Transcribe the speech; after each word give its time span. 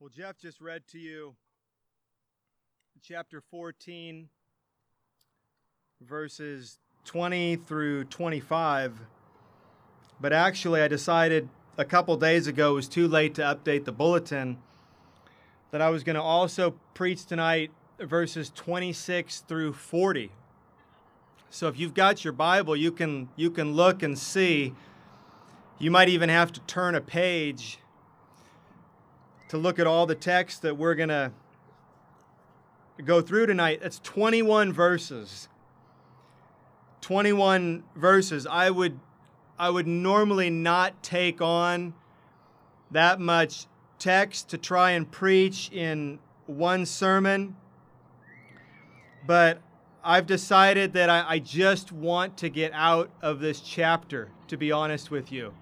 Well, 0.00 0.08
Jeff 0.08 0.38
just 0.38 0.62
read 0.62 0.86
to 0.92 0.98
you 0.98 1.34
chapter 3.02 3.42
14, 3.50 4.30
verses 6.00 6.78
20 7.04 7.56
through 7.56 8.04
25. 8.04 8.98
But 10.18 10.32
actually, 10.32 10.80
I 10.80 10.88
decided 10.88 11.50
a 11.76 11.84
couple 11.84 12.16
days 12.16 12.46
ago 12.46 12.70
it 12.70 12.74
was 12.76 12.88
too 12.88 13.06
late 13.06 13.34
to 13.34 13.42
update 13.42 13.84
the 13.84 13.92
bulletin 13.92 14.56
that 15.70 15.82
I 15.82 15.90
was 15.90 16.02
going 16.02 16.16
to 16.16 16.22
also 16.22 16.76
preach 16.94 17.26
tonight 17.26 17.70
verses 18.00 18.50
26 18.54 19.40
through 19.40 19.74
40. 19.74 20.32
So 21.50 21.68
if 21.68 21.78
you've 21.78 21.92
got 21.92 22.24
your 22.24 22.32
Bible, 22.32 22.74
you 22.74 22.90
can 22.90 23.28
you 23.36 23.50
can 23.50 23.74
look 23.74 24.02
and 24.02 24.18
see. 24.18 24.72
You 25.78 25.90
might 25.90 26.08
even 26.08 26.30
have 26.30 26.52
to 26.52 26.60
turn 26.60 26.94
a 26.94 27.02
page 27.02 27.80
to 29.50 29.58
look 29.58 29.80
at 29.80 29.86
all 29.86 30.06
the 30.06 30.14
text 30.14 30.62
that 30.62 30.76
we're 30.76 30.94
going 30.94 31.08
to 31.08 31.32
go 33.04 33.20
through 33.20 33.46
tonight. 33.46 33.80
That's 33.82 33.98
21 33.98 34.72
verses. 34.72 35.48
21 37.00 37.82
verses. 37.96 38.46
I 38.46 38.70
would 38.70 39.00
I 39.58 39.68
would 39.68 39.88
normally 39.88 40.48
not 40.48 41.02
take 41.02 41.42
on 41.42 41.92
that 42.92 43.20
much 43.20 43.66
text 43.98 44.48
to 44.50 44.58
try 44.58 44.92
and 44.92 45.10
preach 45.10 45.70
in 45.70 46.18
one 46.46 46.86
sermon, 46.86 47.56
but 49.26 49.60
I've 50.02 50.26
decided 50.26 50.94
that 50.94 51.10
I, 51.10 51.24
I, 51.28 51.38
just 51.40 51.92
want 51.92 52.38
to 52.38 52.48
get 52.48 52.72
out 52.72 53.10
of 53.20 53.40
this 53.40 53.60
chapter, 53.60 54.30
to 54.48 54.56
be 54.56 54.72
honest 54.72 55.10
with 55.10 55.30
you. 55.30 55.52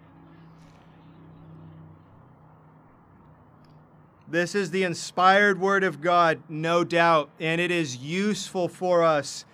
This 4.30 4.54
is 4.54 4.72
the 4.72 4.82
inspired 4.82 5.58
Word 5.58 5.82
of 5.82 6.02
God, 6.02 6.42
no 6.50 6.84
doubt, 6.84 7.30
and 7.40 7.62
it 7.62 7.70
is 7.70 7.96
useful 7.96 8.68
for 8.68 9.02
us, 9.02 9.46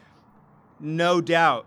no 0.81 1.21
doubt. 1.21 1.65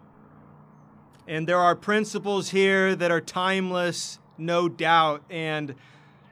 And 1.26 1.48
there 1.48 1.60
are 1.60 1.74
principles 1.74 2.50
here 2.50 2.98
that 2.98 3.10
are 3.10 3.22
timeless, 3.22 4.20
no 4.38 4.68
doubt, 4.68 5.24
and 5.30 5.76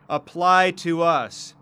apply 0.09 0.71
to 0.71 1.01
us. 1.01 1.53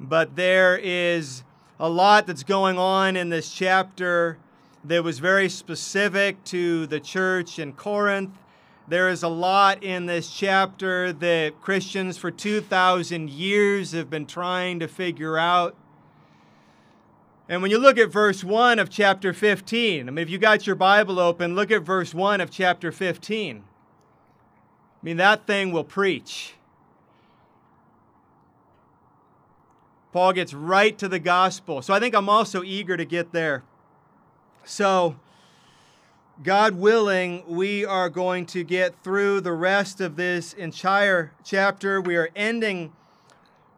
But 0.00 0.34
there 0.34 0.78
is 0.78 1.44
a 1.78 1.90
lot 1.90 2.26
that's 2.26 2.42
going 2.42 2.78
on 2.78 3.16
in 3.16 3.28
this 3.28 3.52
chapter 3.52 4.38
that 4.82 5.04
was 5.04 5.18
very 5.18 5.50
specific 5.50 6.42
to 6.44 6.86
the 6.86 7.00
church 7.00 7.58
in 7.58 7.74
Corinth 7.74 8.30
there 8.88 9.08
is 9.08 9.22
a 9.22 9.28
lot 9.28 9.82
in 9.82 10.06
this 10.06 10.30
chapter 10.30 11.12
that 11.12 11.60
Christians 11.60 12.16
for 12.16 12.30
2,000 12.30 13.30
years 13.30 13.92
have 13.92 14.08
been 14.08 14.26
trying 14.26 14.78
to 14.80 14.86
figure 14.86 15.36
out. 15.36 15.74
And 17.48 17.62
when 17.62 17.70
you 17.70 17.78
look 17.78 17.98
at 17.98 18.10
verse 18.10 18.44
1 18.44 18.78
of 18.78 18.90
chapter 18.90 19.32
15, 19.32 20.08
I 20.08 20.10
mean, 20.10 20.22
if 20.22 20.30
you 20.30 20.38
got 20.38 20.66
your 20.66 20.76
Bible 20.76 21.18
open, 21.18 21.54
look 21.54 21.70
at 21.70 21.82
verse 21.82 22.14
1 22.14 22.40
of 22.40 22.50
chapter 22.50 22.92
15. 22.92 23.56
I 23.56 23.62
mean, 25.02 25.16
that 25.16 25.46
thing 25.46 25.72
will 25.72 25.84
preach. 25.84 26.54
Paul 30.12 30.32
gets 30.32 30.54
right 30.54 30.96
to 30.98 31.08
the 31.08 31.18
gospel. 31.18 31.82
So 31.82 31.92
I 31.92 32.00
think 32.00 32.14
I'm 32.14 32.28
also 32.28 32.62
eager 32.62 32.96
to 32.96 33.04
get 33.04 33.32
there. 33.32 33.64
So, 34.64 35.16
God 36.42 36.74
willing, 36.74 37.44
we 37.46 37.86
are 37.86 38.10
going 38.10 38.44
to 38.46 38.62
get 38.62 39.02
through 39.02 39.40
the 39.40 39.54
rest 39.54 40.02
of 40.02 40.16
this 40.16 40.52
entire 40.52 41.32
chapter. 41.42 41.98
We 41.98 42.14
are 42.16 42.28
ending 42.36 42.92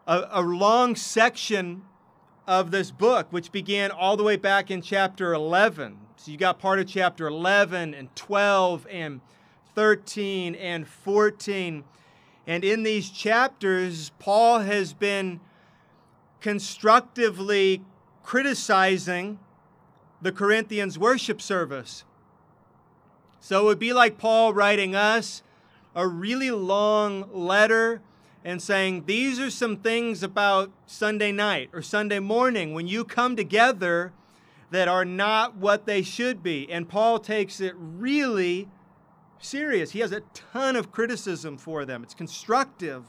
a, 0.09 0.27
a, 0.33 0.43
long 0.43 0.97
section 0.97 1.83
of 2.49 2.73
this 2.73 2.91
book, 2.91 3.29
which 3.31 3.53
began 3.53 3.93
all 3.93 4.17
the 4.17 4.25
way 4.25 4.35
back 4.35 4.73
in 4.73 4.83
chapter 4.83 5.33
11. 5.33 5.99
So 6.17 6.33
you 6.33 6.37
got 6.37 6.59
part 6.59 6.81
of 6.81 6.89
chapter 6.89 7.29
11 7.29 7.95
and 7.95 8.15
12 8.17 8.89
and 8.91 9.21
13 9.77 10.57
and 10.57 10.89
14. 10.89 11.85
And 12.45 12.65
in 12.65 12.83
these 12.83 13.09
chapters, 13.11 14.11
Paul 14.19 14.61
has 14.61 14.93
been 14.93 15.39
constructively 16.41 17.85
criticizing 18.25 19.39
the 20.21 20.33
Corinthians 20.33 20.99
worship 20.99 21.41
service. 21.41 22.03
So 23.41 23.63
it 23.63 23.65
would 23.65 23.79
be 23.79 23.93
like 23.93 24.19
Paul 24.19 24.53
writing 24.53 24.95
us 24.95 25.43
a 25.95 26.07
really 26.07 26.51
long 26.51 27.29
letter 27.33 28.03
and 28.45 28.63
saying, 28.63 29.05
These 29.07 29.39
are 29.41 29.51
some 29.51 29.77
things 29.77 30.23
about 30.23 30.71
Sunday 30.87 31.33
night 31.33 31.71
or 31.73 31.83
Sunday 31.83 32.19
morning 32.19 32.75
when 32.75 32.87
you 32.87 33.05
come 33.05 33.37
together 33.37 34.13
that 34.71 34.89
are 34.89 35.05
not 35.05 35.57
what 35.57 35.87
they 35.87 36.03
should 36.03 36.43
be. 36.43 36.71
And 36.71 36.89
Paul 36.89 37.19
takes 37.19 37.61
it 37.61 37.75
really 37.77 38.69
serious. 39.39 39.93
He 39.93 40.01
has 40.01 40.13
a 40.13 40.21
ton 40.35 40.77
of 40.77 40.93
criticism 40.93 41.57
for 41.57 41.85
them. 41.85 42.03
It's 42.03 42.15
constructive, 42.15 43.05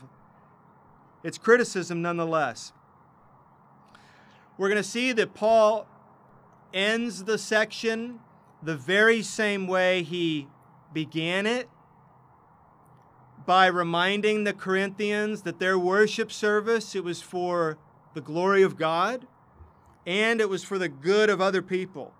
it's 1.23 1.37
criticism 1.37 2.01
nonetheless. 2.01 2.71
We're 4.57 4.69
going 4.69 4.81
to 4.81 4.89
see 4.89 5.11
that 5.13 5.33
Paul 5.33 5.87
ends 6.73 7.23
the 7.23 7.37
section 7.37 8.19
the 8.61 8.75
very 8.75 9.21
same 9.21 9.67
way 9.67 10.03
he 10.03 10.47
began 10.93 11.45
it 11.45 11.69
by 13.45 13.67
reminding 13.67 14.43
the 14.43 14.53
Corinthians 14.53 15.43
that 15.43 15.59
their 15.59 15.77
worship 15.77 16.31
service 16.31 16.95
it 16.95 17.03
was 17.03 17.21
for 17.21 17.77
the 18.13 18.21
glory 18.21 18.61
of 18.61 18.77
God 18.77 19.25
and 20.05 20.41
it 20.41 20.49
was 20.49 20.63
for 20.63 20.77
the 20.77 20.89
good 20.89 21.29
of 21.29 21.39
other 21.39 21.61
people. 21.61 22.13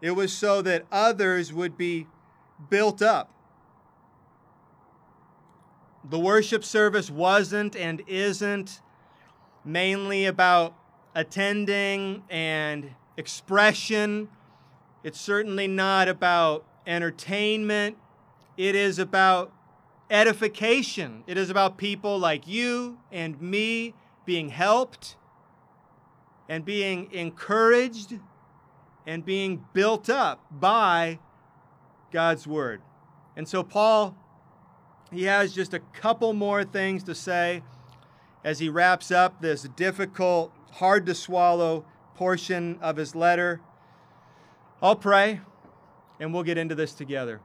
It 0.00 0.12
was 0.12 0.32
so 0.32 0.60
that 0.62 0.86
others 0.92 1.52
would 1.52 1.78
be 1.78 2.06
built 2.68 3.00
up. 3.00 3.30
The 6.08 6.18
worship 6.18 6.64
service 6.64 7.10
wasn't 7.10 7.74
and 7.74 8.02
isn't 8.06 8.80
mainly 9.64 10.26
about 10.26 10.74
attending 11.14 12.22
and 12.28 12.90
expression. 13.16 14.28
It's 15.04 15.20
certainly 15.20 15.68
not 15.68 16.08
about 16.08 16.64
entertainment. 16.86 17.98
It 18.56 18.74
is 18.74 18.98
about 18.98 19.52
edification. 20.10 21.24
It 21.26 21.36
is 21.36 21.50
about 21.50 21.76
people 21.76 22.18
like 22.18 22.48
you 22.48 22.98
and 23.12 23.40
me 23.40 23.94
being 24.24 24.48
helped 24.48 25.16
and 26.48 26.64
being 26.64 27.12
encouraged 27.12 28.18
and 29.06 29.24
being 29.24 29.66
built 29.74 30.08
up 30.08 30.40
by 30.50 31.18
God's 32.10 32.46
Word. 32.46 32.80
And 33.36 33.46
so, 33.46 33.62
Paul, 33.62 34.16
he 35.12 35.24
has 35.24 35.52
just 35.52 35.74
a 35.74 35.80
couple 35.80 36.32
more 36.32 36.64
things 36.64 37.02
to 37.04 37.14
say 37.14 37.62
as 38.42 38.58
he 38.58 38.70
wraps 38.70 39.10
up 39.10 39.42
this 39.42 39.62
difficult, 39.62 40.52
hard 40.72 41.04
to 41.06 41.14
swallow 41.14 41.84
portion 42.14 42.78
of 42.80 42.96
his 42.96 43.14
letter. 43.14 43.60
I'll 44.82 44.96
pray 44.96 45.40
and 46.20 46.32
we'll 46.32 46.42
get 46.42 46.58
into 46.58 46.74
this 46.74 46.92
together. 46.92 47.40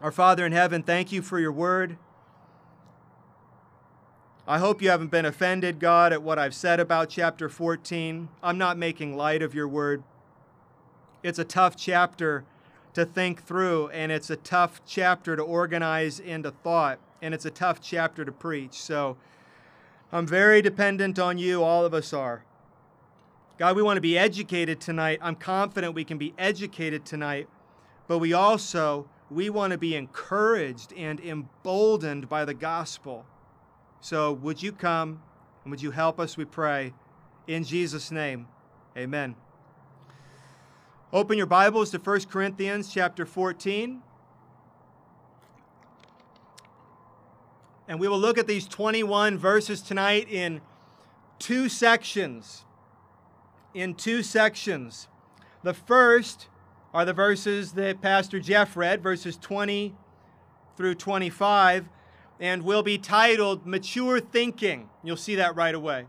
Our 0.00 0.12
Father 0.12 0.44
in 0.44 0.52
heaven, 0.52 0.82
thank 0.82 1.12
you 1.12 1.22
for 1.22 1.38
your 1.38 1.52
word. 1.52 1.96
I 4.46 4.58
hope 4.58 4.82
you 4.82 4.90
haven't 4.90 5.12
been 5.12 5.24
offended, 5.24 5.78
God, 5.78 6.12
at 6.12 6.22
what 6.22 6.38
I've 6.38 6.54
said 6.54 6.80
about 6.80 7.08
chapter 7.08 7.48
14. 7.48 8.28
I'm 8.42 8.58
not 8.58 8.76
making 8.76 9.16
light 9.16 9.40
of 9.40 9.54
your 9.54 9.68
word. 9.68 10.02
It's 11.22 11.38
a 11.38 11.44
tough 11.44 11.76
chapter 11.76 12.44
to 12.94 13.06
think 13.06 13.44
through, 13.44 13.88
and 13.90 14.10
it's 14.10 14.30
a 14.30 14.36
tough 14.36 14.82
chapter 14.84 15.36
to 15.36 15.42
organize 15.42 16.18
into 16.18 16.50
thought, 16.50 16.98
and 17.22 17.32
it's 17.32 17.46
a 17.46 17.50
tough 17.50 17.80
chapter 17.80 18.24
to 18.24 18.32
preach. 18.32 18.74
So 18.74 19.16
I'm 20.10 20.26
very 20.26 20.60
dependent 20.60 21.20
on 21.20 21.38
you, 21.38 21.62
all 21.62 21.84
of 21.84 21.94
us 21.94 22.12
are. 22.12 22.44
God, 23.62 23.76
we 23.76 23.82
want 23.84 23.96
to 23.96 24.00
be 24.00 24.18
educated 24.18 24.80
tonight. 24.80 25.20
I'm 25.22 25.36
confident 25.36 25.94
we 25.94 26.02
can 26.02 26.18
be 26.18 26.34
educated 26.36 27.04
tonight, 27.04 27.48
but 28.08 28.18
we 28.18 28.32
also 28.32 29.08
we 29.30 29.50
want 29.50 29.70
to 29.70 29.78
be 29.78 29.94
encouraged 29.94 30.92
and 30.94 31.20
emboldened 31.20 32.28
by 32.28 32.44
the 32.44 32.54
gospel. 32.54 33.24
So, 34.00 34.32
would 34.32 34.64
you 34.64 34.72
come 34.72 35.22
and 35.62 35.70
would 35.70 35.80
you 35.80 35.92
help 35.92 36.18
us, 36.18 36.36
we 36.36 36.44
pray, 36.44 36.92
in 37.46 37.62
Jesus' 37.62 38.10
name. 38.10 38.48
Amen. 38.98 39.36
Open 41.12 41.38
your 41.38 41.46
Bibles 41.46 41.92
to 41.92 41.98
1 41.98 42.22
Corinthians 42.22 42.92
chapter 42.92 43.24
14. 43.24 44.02
And 47.86 48.00
we 48.00 48.08
will 48.08 48.18
look 48.18 48.38
at 48.38 48.48
these 48.48 48.66
21 48.66 49.38
verses 49.38 49.82
tonight 49.82 50.28
in 50.28 50.62
two 51.38 51.68
sections 51.68 52.64
in 53.74 53.94
two 53.94 54.22
sections. 54.22 55.08
The 55.62 55.74
first 55.74 56.48
are 56.92 57.04
the 57.04 57.12
verses 57.12 57.72
that 57.72 58.02
Pastor 58.02 58.40
Jeff 58.40 58.76
read, 58.76 59.02
verses 59.02 59.36
20 59.36 59.94
through 60.76 60.94
25. 60.94 61.88
and 62.40 62.64
will 62.64 62.82
be 62.82 62.98
titled 62.98 63.64
Mature 63.66 64.18
Thinking. 64.18 64.88
You'll 65.04 65.16
see 65.16 65.36
that 65.36 65.54
right 65.54 65.74
away. 65.74 66.06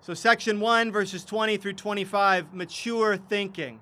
So, 0.00 0.14
section 0.14 0.60
1, 0.60 0.90
verses 0.90 1.24
20 1.24 1.58
through 1.58 1.74
25, 1.74 2.54
mature 2.54 3.18
thinking. 3.18 3.80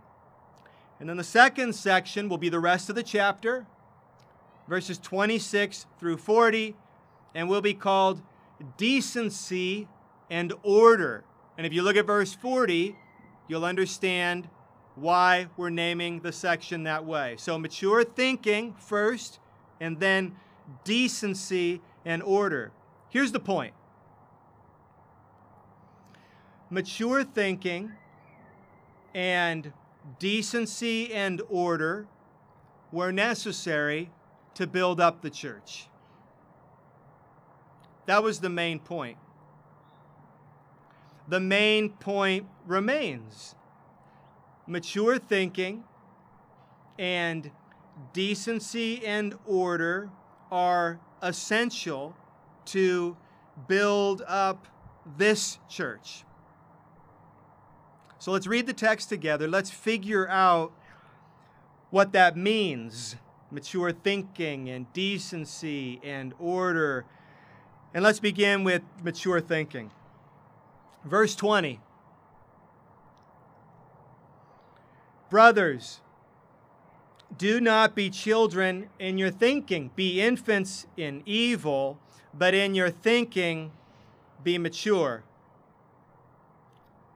And 0.99 1.09
then 1.09 1.17
the 1.17 1.23
second 1.23 1.75
section 1.75 2.29
will 2.29 2.39
be 2.39 2.49
the 2.49 2.59
rest 2.59 2.89
of 2.89 2.97
the 2.97 3.05
chapter, 3.05 3.67
verses 4.67 4.99
26 4.99 5.87
through 6.01 6.17
40, 6.17 6.75
and 7.35 7.49
will 7.49 7.61
be 7.61 7.75
called 7.75 8.23
decency 8.77 9.87
and 10.29 10.53
order. 10.65 11.23
And 11.57 11.67
if 11.67 11.73
you 11.73 11.83
look 11.83 11.97
at 11.97 12.07
verse 12.07 12.35
40, 12.35 12.97
you'll 13.49 13.65
understand 13.65 14.49
why 14.95 15.49
we're 15.57 15.71
naming 15.71 16.21
the 16.21 16.33
section 16.33 16.85
that 16.85 17.05
way. 17.05 17.37
So, 17.39 17.59
mature 17.59 18.05
thinking 18.05 18.75
first, 18.75 19.39
and 19.81 20.01
then 20.01 20.37
decency 20.85 21.81
and 22.05 22.23
order. 22.23 22.73
Here's 23.11 23.33
the 23.33 23.41
point 23.41 23.75
mature 26.71 27.23
thinking 27.23 27.93
and 29.15 29.73
decency 30.19 31.13
and 31.13 31.41
order 31.49 32.07
were 32.93 33.13
necessary 33.13 34.11
to 34.55 34.67
build 34.67 35.01
up 35.01 35.23
the 35.23 35.31
church. 35.31 35.89
That 38.07 38.23
was 38.23 38.41
the 38.41 38.49
main 38.49 38.79
point. 38.79 39.19
The 41.29 41.41
main 41.41 41.91
point 41.91 42.47
remains 42.67 43.55
mature 44.67 45.19
thinking 45.19 45.85
and 46.99 47.51
decency 48.13 49.05
and 49.05 49.35
order 49.47 50.11
are 50.51 51.01
essential 51.23 52.17
to 52.67 53.17
build 53.69 54.23
up 54.27 54.67
this 55.17 55.59
church. 55.69 56.25
So 58.19 58.33
let's 58.33 58.47
read 58.47 58.67
the 58.67 58.73
text 58.73 59.09
together. 59.09 59.47
Let's 59.47 59.71
figure 59.71 60.29
out 60.29 60.73
what 61.91 62.13
that 62.13 62.37
means 62.37 63.17
mature 63.51 63.93
thinking 63.93 64.69
and 64.69 64.93
decency 64.93 66.01
and 66.03 66.35
order. 66.39 67.05
And 67.95 68.03
let's 68.03 68.21
begin 68.21 68.65
with 68.65 68.83
mature 69.03 69.41
thinking. 69.41 69.91
Verse 71.07 71.37
20 71.37 71.81
Brothers, 75.31 76.01
do 77.37 77.61
not 77.61 77.95
be 77.95 78.11
children 78.11 78.89
in 78.99 79.19
your 79.19 79.31
thinking, 79.31 79.91
be 79.97 80.21
infants 80.21 80.87
in 80.97 81.23
evil, 81.27 81.99
but 82.33 82.55
in 82.55 82.75
your 82.75 82.91
thinking 82.91 83.73
be 84.45 84.59
mature. 84.59 85.25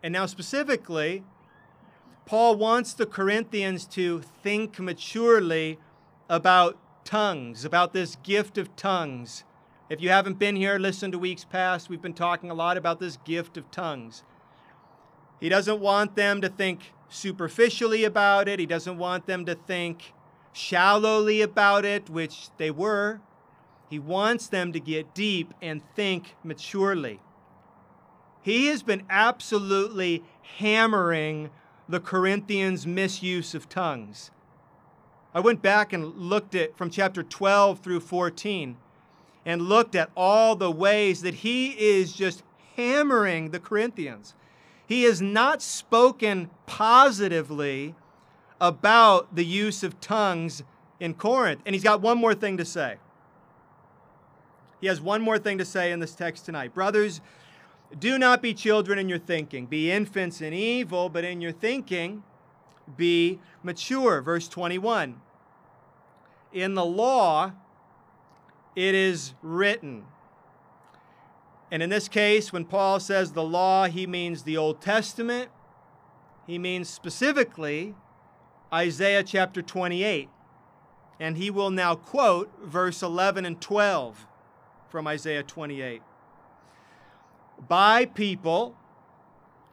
And 0.03 0.13
now, 0.13 0.27
specifically, 0.27 1.25
Paul 2.27 2.57
wants 2.57 2.95
the 2.95 3.07
Corinthians 3.07 3.87
to 3.87 4.21
think 4.43 4.79
maturely 4.79 5.79
about 6.29 6.79
tongues, 7.05 7.65
about 7.65 7.93
this 7.93 8.17
gift 8.17 8.57
of 8.57 8.75
tongues. 8.77 9.45
If 9.91 10.01
you 10.01 10.11
haven't 10.11 10.39
been 10.39 10.55
here, 10.55 10.79
listen 10.79 11.11
to 11.11 11.19
weeks 11.19 11.45
past. 11.45 11.89
We've 11.89 12.01
been 12.01 12.15
talking 12.15 12.49
a 12.49 12.55
lot 12.55 12.77
about 12.77 13.01
this 13.01 13.17
gift 13.25 13.57
of 13.57 13.73
tongues. 13.73 14.23
He 15.41 15.49
doesn't 15.49 15.81
want 15.81 16.15
them 16.15 16.41
to 16.43 16.49
think 16.49 16.93
superficially 17.09 18.05
about 18.05 18.47
it, 18.47 18.61
he 18.61 18.67
doesn't 18.67 18.99
want 18.99 19.27
them 19.27 19.45
to 19.47 19.57
think 19.57 20.15
shallowly 20.53 21.43
about 21.43 21.85
it, 21.85 22.09
which 22.09 22.51
they 22.57 22.71
were. 22.71 23.21
He 23.89 23.99
wants 23.99 24.47
them 24.47 24.73
to 24.73 24.79
get 24.79 25.13
deep 25.13 25.53
and 25.61 25.83
think 25.97 26.37
maturely. 26.45 27.19
He 28.43 28.67
has 28.67 28.85
been 28.85 29.03
absolutely 29.11 30.23
hammering 30.59 31.51
the 31.89 31.99
Corinthians' 31.99 32.87
misuse 32.87 33.57
of 33.57 33.69
tongues. 33.69 34.31
I 35.35 35.41
went 35.41 35.63
back 35.63 35.93
and 35.93 36.15
looked 36.15 36.55
at 36.55 36.77
from 36.77 36.91
chapter 36.91 37.25
12 37.25 37.81
through 37.81 38.01
14 38.01 38.77
and 39.45 39.63
looked 39.63 39.95
at 39.95 40.11
all 40.17 40.57
the 40.57 40.71
ways 40.71 41.23
that 41.23 41.35
he 41.35 41.69
is 41.69 42.13
just 42.13 42.43
hammering 42.77 43.51
the 43.51 43.61
Corinthians. 43.61 44.35
He 44.87 45.05
has 45.05 45.23
not 45.23 45.63
spoken 45.63 46.51
positively 46.67 47.95
about 48.61 49.35
the 49.35 49.45
use 49.45 49.83
of 49.83 50.01
tongues 50.01 50.63
in 50.99 51.15
Corinth. 51.15 51.61
And 51.65 51.75
he's 51.75 51.85
got 51.85 52.01
one 52.01 52.19
more 52.19 52.35
thing 52.35 52.57
to 52.59 52.65
say. 52.65 52.97
He 54.81 54.87
has 54.87 55.01
one 55.01 55.23
more 55.23 55.39
thing 55.39 55.59
to 55.59 55.65
say 55.65 55.93
in 55.93 56.01
this 56.01 56.15
text 56.15 56.45
tonight. 56.45 56.75
Brothers, 56.75 57.21
do 57.99 58.19
not 58.19 58.41
be 58.41 58.55
children 58.55 58.99
in 58.99 59.09
your 59.09 59.19
thinking. 59.19 59.67
Be 59.67 59.91
infants 59.91 60.41
in 60.41 60.53
evil, 60.53 61.09
but 61.09 61.25
in 61.25 61.41
your 61.41 61.53
thinking, 61.53 62.23
be 62.97 63.39
mature. 63.63 64.23
Verse 64.23 64.49
21. 64.49 65.21
In 66.53 66.75
the 66.75 66.85
law, 66.85 67.53
it 68.77 68.95
is 68.95 69.35
written. 69.43 70.05
And 71.71 71.83
in 71.83 71.91
this 71.91 72.09
case, 72.09 72.53
when 72.53 72.65
Paul 72.65 73.01
says 73.01 73.33
the 73.33 73.45
law, 73.45 73.87
he 73.87 74.07
means 74.07 74.43
the 74.43 74.57
Old 74.57 74.81
Testament. 74.81 75.51
He 76.47 76.59
means 76.59 76.89
specifically 76.89 77.95
Isaiah 78.73 79.23
chapter 79.23 79.63
28. 79.63 80.29
And 81.21 81.37
he 81.37 81.51
will 81.51 81.71
now 81.71 81.95
quote 81.95 82.51
verse 82.65 83.03
11 83.03 83.45
and 83.45 83.61
12 83.61 84.27
from 84.89 85.07
Isaiah 85.07 85.43
28 85.43 86.03
by 87.69 88.07
people 88.07 88.77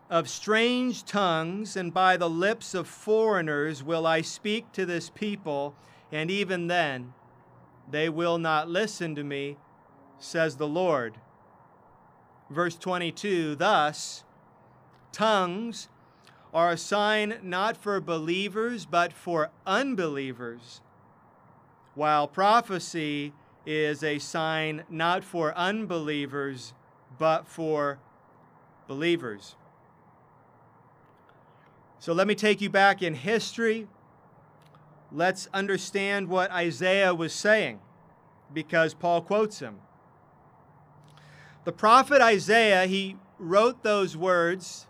of 0.10 0.30
strange 0.30 1.04
tongues 1.04 1.76
and 1.76 1.94
by 1.94 2.18
the 2.18 2.30
lips 2.30 2.74
of 2.74 2.88
foreigners 2.88 3.84
will 3.84 4.08
I 4.08 4.22
speak 4.22 4.72
to 4.74 4.86
this 4.86 5.10
people, 5.10 5.76
and 6.12 6.32
even 6.32 6.68
then 6.68 7.14
they 7.90 8.10
will 8.10 8.38
not 8.38 8.70
listen 8.70 9.16
to 9.16 9.24
me, 9.24 9.58
says 10.20 10.58
the 10.58 10.68
Lord. 10.68 11.16
Verse 12.50 12.76
22 12.76 13.56
Thus, 13.56 14.24
tongues 15.12 15.90
are 16.54 16.72
a 16.72 16.78
sign 16.78 17.40
not 17.44 17.78
for 17.78 18.00
believers, 18.00 18.86
but 18.86 19.14
for 19.14 19.52
unbelievers, 19.66 20.82
while 21.94 22.28
prophecy 22.28 23.34
is 23.66 24.02
a 24.04 24.18
sign 24.20 24.84
not 24.90 25.24
for 25.24 25.56
unbelievers, 25.58 26.74
but 27.20 27.48
for 27.48 28.00
believers. 28.88 29.56
So 32.00 32.14
let 32.14 32.28
me 32.28 32.36
take 32.36 32.62
you 32.62 32.70
back 32.70 33.02
in 33.02 33.16
history. 33.16 33.88
Let's 35.12 35.48
understand 35.54 36.28
what 36.28 36.52
Isaiah 36.52 37.14
was 37.14 37.34
saying 37.34 37.80
because 38.54 38.94
Paul 38.94 39.22
quotes 39.22 39.60
him. 39.60 39.80
The 41.64 41.72
prophet 41.72 42.22
Isaiah, 42.22 42.86
he 42.86 43.18
wrote 43.40 43.84
those 43.84 44.16
words 44.18 44.88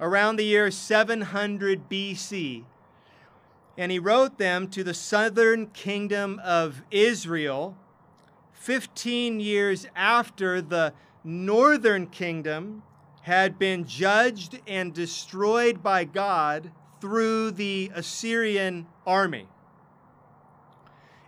around 0.00 0.36
the 0.36 0.44
year 0.44 0.70
700 0.70 1.88
BC. 1.88 2.64
And 3.78 3.90
he 3.90 3.98
wrote 3.98 4.38
them 4.38 4.68
to 4.68 4.84
the 4.84 4.94
southern 4.94 5.68
kingdom 5.68 6.40
of 6.44 6.82
Israel 6.90 7.76
15 8.52 9.40
years 9.40 9.86
after 9.96 10.60
the 10.60 10.92
northern 11.24 12.06
kingdom 12.06 12.82
had 13.22 13.58
been 13.58 13.84
judged 13.86 14.60
and 14.66 14.92
destroyed 14.92 15.82
by 15.82 16.04
God 16.04 16.70
through 17.02 17.50
the 17.50 17.90
Assyrian 17.96 18.86
army. 19.04 19.48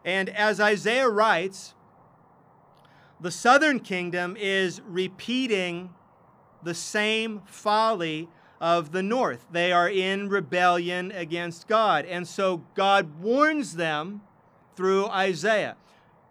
And 0.05 0.29
as 0.29 0.61
Isaiah 0.61 1.09
writes, 1.09 1.75
the 3.21 3.33
southern 3.33 3.81
kingdom 3.81 4.37
is 4.39 4.81
repeating 4.87 5.91
the 6.63 6.75
same 6.75 7.43
folly 7.45 8.29
of 8.61 8.93
the 8.93 9.03
north. 9.03 9.47
They 9.51 9.73
are 9.73 9.91
in 9.91 10.29
rebellion 10.29 11.11
against 11.11 11.67
God. 11.67 12.05
And 12.05 12.29
so 12.29 12.59
God 12.77 13.21
warns 13.21 13.75
them 13.75 14.21
through 14.77 15.09
Isaiah 15.09 15.75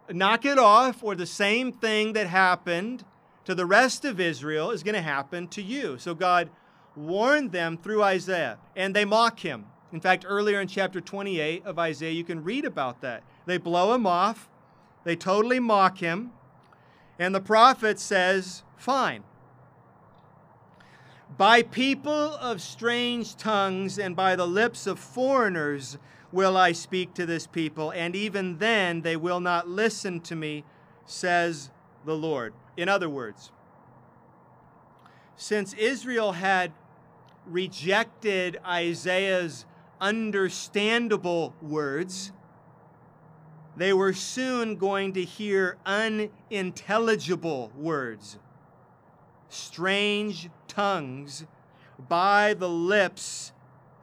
knock 0.09 0.45
it 0.45 0.57
off, 0.57 1.03
or 1.03 1.15
the 1.15 1.25
same 1.25 1.71
thing 1.71 2.13
that 2.13 2.27
happened 2.27 3.03
to 3.45 3.55
the 3.55 3.65
rest 3.65 4.05
of 4.05 4.19
Israel 4.19 4.71
is 4.71 4.83
going 4.83 4.95
to 4.95 5.01
happen 5.01 5.47
to 5.49 5.61
you. 5.61 5.97
So 5.97 6.13
God 6.13 6.49
warned 6.95 7.51
them 7.51 7.77
through 7.77 8.03
Isaiah, 8.03 8.57
and 8.75 8.95
they 8.95 9.05
mock 9.05 9.39
him. 9.39 9.65
In 9.91 9.99
fact, 9.99 10.25
earlier 10.27 10.59
in 10.59 10.67
chapter 10.67 11.01
28 11.01 11.65
of 11.65 11.77
Isaiah, 11.77 12.11
you 12.11 12.23
can 12.23 12.43
read 12.43 12.65
about 12.65 13.01
that. 13.01 13.23
They 13.45 13.57
blow 13.57 13.93
him 13.93 14.07
off, 14.07 14.49
they 15.03 15.15
totally 15.15 15.59
mock 15.59 15.99
him, 15.99 16.31
and 17.19 17.33
the 17.33 17.41
prophet 17.41 17.99
says, 17.99 18.63
Fine. 18.77 19.23
By 21.37 21.63
people 21.63 22.35
of 22.35 22.61
strange 22.61 23.35
tongues 23.35 23.97
and 23.97 24.15
by 24.15 24.35
the 24.35 24.45
lips 24.45 24.85
of 24.85 24.99
foreigners 24.99 25.97
will 26.31 26.57
I 26.57 26.71
speak 26.71 27.13
to 27.15 27.25
this 27.25 27.47
people, 27.47 27.91
and 27.91 28.15
even 28.15 28.57
then 28.57 29.01
they 29.01 29.15
will 29.15 29.39
not 29.39 29.67
listen 29.67 30.19
to 30.21 30.35
me, 30.35 30.63
says 31.05 31.69
the 32.05 32.15
Lord. 32.15 32.53
In 32.75 32.89
other 32.89 33.09
words, 33.09 33.51
since 35.35 35.73
Israel 35.73 36.33
had 36.33 36.71
rejected 37.45 38.59
Isaiah's 38.65 39.65
understandable 39.99 41.53
words, 41.61 42.31
they 43.75 43.93
were 43.93 44.13
soon 44.13 44.75
going 44.75 45.13
to 45.13 45.23
hear 45.23 45.77
unintelligible 45.85 47.71
words, 47.75 48.37
strange 49.49 50.49
tongues 50.67 51.45
by 52.07 52.53
the 52.53 52.69
lips 52.69 53.51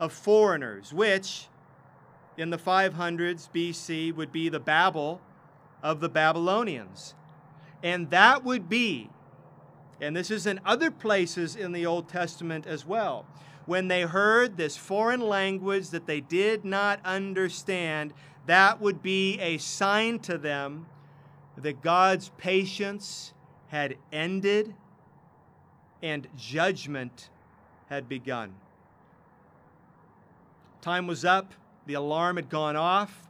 of 0.00 0.12
foreigners, 0.12 0.92
which 0.92 1.46
in 2.36 2.50
the 2.50 2.58
500s 2.58 3.48
BC 3.52 4.14
would 4.14 4.32
be 4.32 4.48
the 4.48 4.60
Babel 4.60 5.20
of 5.82 6.00
the 6.00 6.08
Babylonians. 6.08 7.14
And 7.82 8.10
that 8.10 8.44
would 8.44 8.68
be, 8.68 9.10
and 10.00 10.16
this 10.16 10.30
is 10.30 10.46
in 10.46 10.60
other 10.64 10.90
places 10.90 11.56
in 11.56 11.72
the 11.72 11.86
Old 11.86 12.08
Testament 12.08 12.66
as 12.66 12.86
well, 12.86 13.26
when 13.66 13.88
they 13.88 14.02
heard 14.02 14.56
this 14.56 14.76
foreign 14.76 15.20
language 15.20 15.90
that 15.90 16.06
they 16.06 16.20
did 16.20 16.64
not 16.64 17.00
understand, 17.04 18.12
that 18.46 18.80
would 18.80 19.02
be 19.02 19.38
a 19.38 19.58
sign 19.58 20.18
to 20.20 20.38
them 20.38 20.86
that 21.56 21.82
God's 21.82 22.30
patience 22.38 23.34
had 23.68 23.96
ended 24.12 24.74
and 26.02 26.26
judgment 26.36 27.28
had 27.88 28.08
begun. 28.08 28.54
Time 30.80 31.06
was 31.06 31.24
up, 31.24 31.52
the 31.86 31.94
alarm 31.94 32.36
had 32.36 32.48
gone 32.48 32.76
off, 32.76 33.28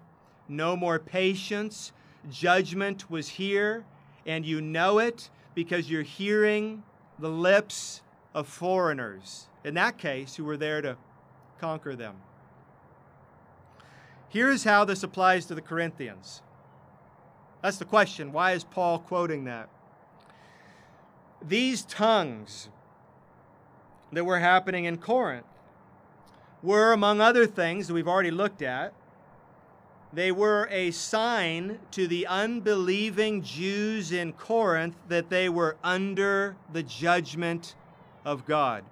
no 0.49 0.77
more 0.77 0.99
patience, 0.99 1.93
judgment 2.31 3.11
was 3.11 3.29
here, 3.29 3.85
and 4.25 4.47
you 4.47 4.61
know 4.61 4.99
it 4.99 5.31
because 5.55 5.91
you're 5.91 6.03
hearing 6.03 6.83
the 7.19 7.29
lips 7.29 8.03
of 8.35 8.47
foreigners, 8.47 9.49
in 9.65 9.75
that 9.75 9.99
case, 9.99 10.37
who 10.37 10.45
were 10.45 10.57
there 10.57 10.81
to 10.81 10.97
conquer 11.61 11.95
them. 11.95 12.17
Here's 14.29 14.65
how 14.65 14.85
this 14.85 15.03
applies 15.03 15.47
to 15.47 15.55
the 15.55 15.61
Corinthians. 15.61 16.43
That's 17.63 17.79
the 17.79 17.85
question. 17.85 18.33
Why 18.33 18.53
is 18.53 18.65
Paul 18.65 19.01
quoting 19.01 19.45
that? 19.45 19.69
These 21.43 21.83
tongues 21.83 22.69
that 24.13 24.25
were 24.25 24.39
happening 24.39 24.85
in 24.85 24.99
Corinth 24.99 25.47
were, 26.63 26.93
among 26.93 27.21
other 27.21 27.47
things 27.47 27.89
that 27.89 27.95
we've 27.95 28.09
already 28.09 28.31
looked 28.31 28.63
at, 28.63 28.93
they 30.13 30.33
were 30.33 30.69
a 30.71 30.91
sign 30.91 31.79
to 31.93 32.09
the 32.09 32.27
unbelieving 32.27 33.43
Jews 33.43 34.11
in 34.11 34.33
Corinth 34.33 34.97
that 35.09 35.31
they 35.31 35.49
were 35.49 35.77
under 35.85 36.57
the 36.73 36.83
judgment 36.83 37.77
of 38.25 38.45
God. 38.45 38.85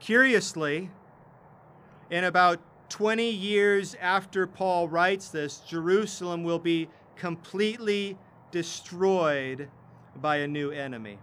Curiously, 0.00 0.90
in 2.10 2.24
about 2.24 2.58
20 2.88 3.30
years 3.30 3.94
after 4.00 4.46
Paul 4.46 4.88
writes 4.88 5.28
this, 5.28 5.58
Jerusalem 5.60 6.42
will 6.42 6.58
be 6.58 6.88
completely 7.16 8.18
destroyed 8.50 9.68
by 10.16 10.36
a 10.36 10.48
new 10.48 10.70
enemy. 10.72 11.18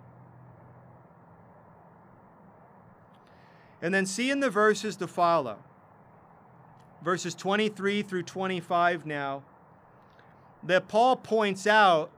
And 3.81 3.93
then 3.93 4.05
see 4.05 4.31
in 4.31 4.39
the 4.39 4.49
verses 4.49 4.95
to 4.97 5.07
follow, 5.07 5.57
verses 7.03 7.35
23 7.35 8.01
through 8.01 8.23
25 8.23 9.05
now, 9.05 9.43
that 10.63 10.87
Paul 10.87 11.15
points 11.15 11.67
out 11.67 12.09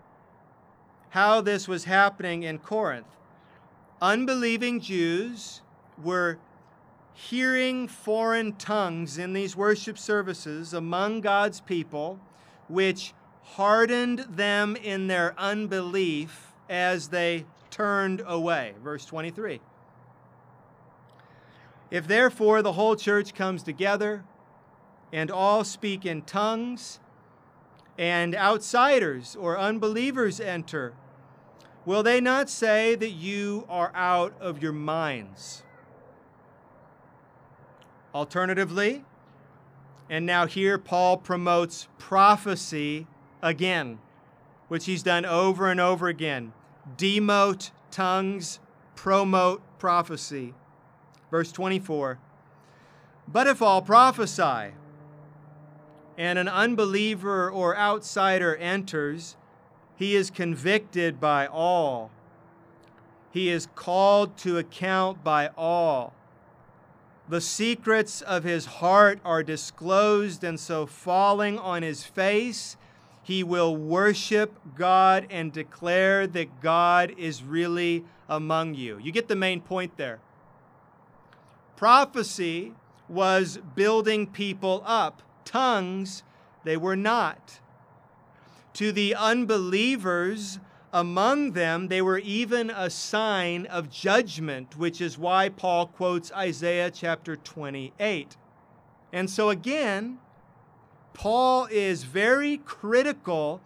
how 1.09 1.41
this 1.41 1.67
was 1.67 1.85
happening 1.85 2.43
in 2.43 2.59
Corinth. 2.59 3.07
Unbelieving 4.01 4.79
Jews 4.79 5.61
were 6.01 6.37
hearing 7.13 7.87
foreign 7.87 8.53
tongues 8.53 9.17
in 9.17 9.33
these 9.33 9.55
worship 9.55 9.97
services 9.97 10.73
among 10.73 11.21
God's 11.21 11.59
people, 11.59 12.19
which 12.69 13.13
hardened 13.43 14.19
them 14.29 14.75
in 14.77 15.07
their 15.07 15.33
unbelief 15.37 16.53
as 16.69 17.09
they 17.09 17.45
turned 17.69 18.21
away. 18.25 18.73
Verse 18.83 19.05
23. 19.05 19.59
If 21.91 22.07
therefore 22.07 22.61
the 22.61 22.73
whole 22.73 22.95
church 22.95 23.33
comes 23.33 23.63
together 23.63 24.23
and 25.11 25.31
all 25.31 25.63
speak 25.63 26.05
in 26.05 26.21
tongues, 26.21 26.99
and 27.97 28.35
outsiders 28.35 29.35
or 29.35 29.57
unbelievers 29.57 30.39
enter, 30.39 30.93
will 31.85 32.03
they 32.03 32.21
not 32.21 32.49
say 32.49 32.95
that 32.95 33.11
you 33.11 33.65
are 33.69 33.91
out 33.93 34.33
of 34.39 34.61
your 34.61 34.71
minds? 34.71 35.63
Alternatively, 38.13 39.03
and 40.09 40.25
now 40.25 40.47
here 40.47 40.77
Paul 40.77 41.17
promotes 41.17 41.87
prophecy 41.97 43.05
again, 43.41 43.99
which 44.67 44.85
he's 44.85 45.03
done 45.03 45.25
over 45.25 45.69
and 45.69 45.79
over 45.79 46.07
again. 46.07 46.53
Demote 46.97 47.69
tongues, 47.91 48.59
promote 48.95 49.61
prophecy. 49.77 50.53
Verse 51.29 51.51
24 51.51 52.17
But 53.27 53.47
if 53.47 53.61
all 53.61 53.81
prophesy, 53.81 54.73
and 56.19 56.37
an 56.37 56.49
unbeliever 56.49 57.49
or 57.49 57.77
outsider 57.77 58.53
enters, 58.57 59.37
he 59.95 60.17
is 60.17 60.29
convicted 60.29 61.17
by 61.17 61.47
all. 61.47 62.11
He 63.31 63.49
is 63.49 63.69
called 63.73 64.35
to 64.39 64.57
account 64.57 65.23
by 65.23 65.49
all. 65.55 66.13
The 67.29 67.39
secrets 67.39 68.21
of 68.21 68.43
his 68.43 68.65
heart 68.65 69.21
are 69.23 69.43
disclosed, 69.43 70.43
and 70.43 70.59
so 70.59 70.85
falling 70.85 71.57
on 71.57 71.83
his 71.83 72.03
face, 72.03 72.75
he 73.23 73.41
will 73.41 73.77
worship 73.77 74.51
God 74.75 75.25
and 75.29 75.53
declare 75.53 76.27
that 76.27 76.59
God 76.59 77.13
is 77.17 77.43
really 77.43 78.03
among 78.27 78.73
you. 78.73 78.99
You 79.01 79.13
get 79.13 79.29
the 79.29 79.37
main 79.37 79.61
point 79.61 79.95
there. 79.95 80.19
Prophecy 81.77 82.73
was 83.07 83.59
building 83.73 84.27
people 84.27 84.83
up, 84.85 85.21
tongues, 85.49 86.21
they 86.63 86.77
were 86.77 86.95
not. 86.95 87.59
To 88.73 88.91
the 88.91 89.15
unbelievers, 89.15 90.59
among 90.93 91.53
them, 91.53 91.87
they 91.87 92.01
were 92.01 92.19
even 92.19 92.69
a 92.69 92.89
sign 92.89 93.65
of 93.65 93.89
judgment, 93.89 94.77
which 94.77 95.01
is 95.01 95.17
why 95.17 95.49
Paul 95.49 95.87
quotes 95.87 96.31
Isaiah 96.31 96.91
chapter 96.91 97.35
28. 97.35 98.37
And 99.11 99.27
so, 99.27 99.49
again, 99.49 100.19
Paul 101.13 101.67
is 101.71 102.03
very 102.03 102.57
critical 102.57 103.61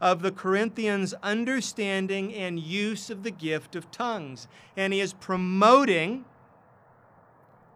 of 0.00 0.22
the 0.22 0.32
Corinthians' 0.32 1.14
understanding 1.22 2.34
and 2.34 2.58
use 2.58 3.08
of 3.08 3.22
the 3.22 3.30
gift 3.30 3.76
of 3.76 3.90
tongues. 3.92 4.48
And 4.76 4.92
he 4.92 5.00
is 5.00 5.12
promoting, 5.12 6.24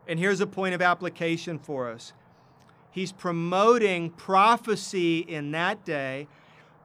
and 0.09 0.19
here's 0.19 0.41
a 0.41 0.47
point 0.47 0.75
of 0.75 0.83
application 0.83 1.59
for 1.59 1.89
us 1.89 2.13
he's 2.95 3.11
promoting 3.11 4.09
prophecy 4.09 5.19
in 5.19 5.51
that 5.51 5.85
day 5.85 6.29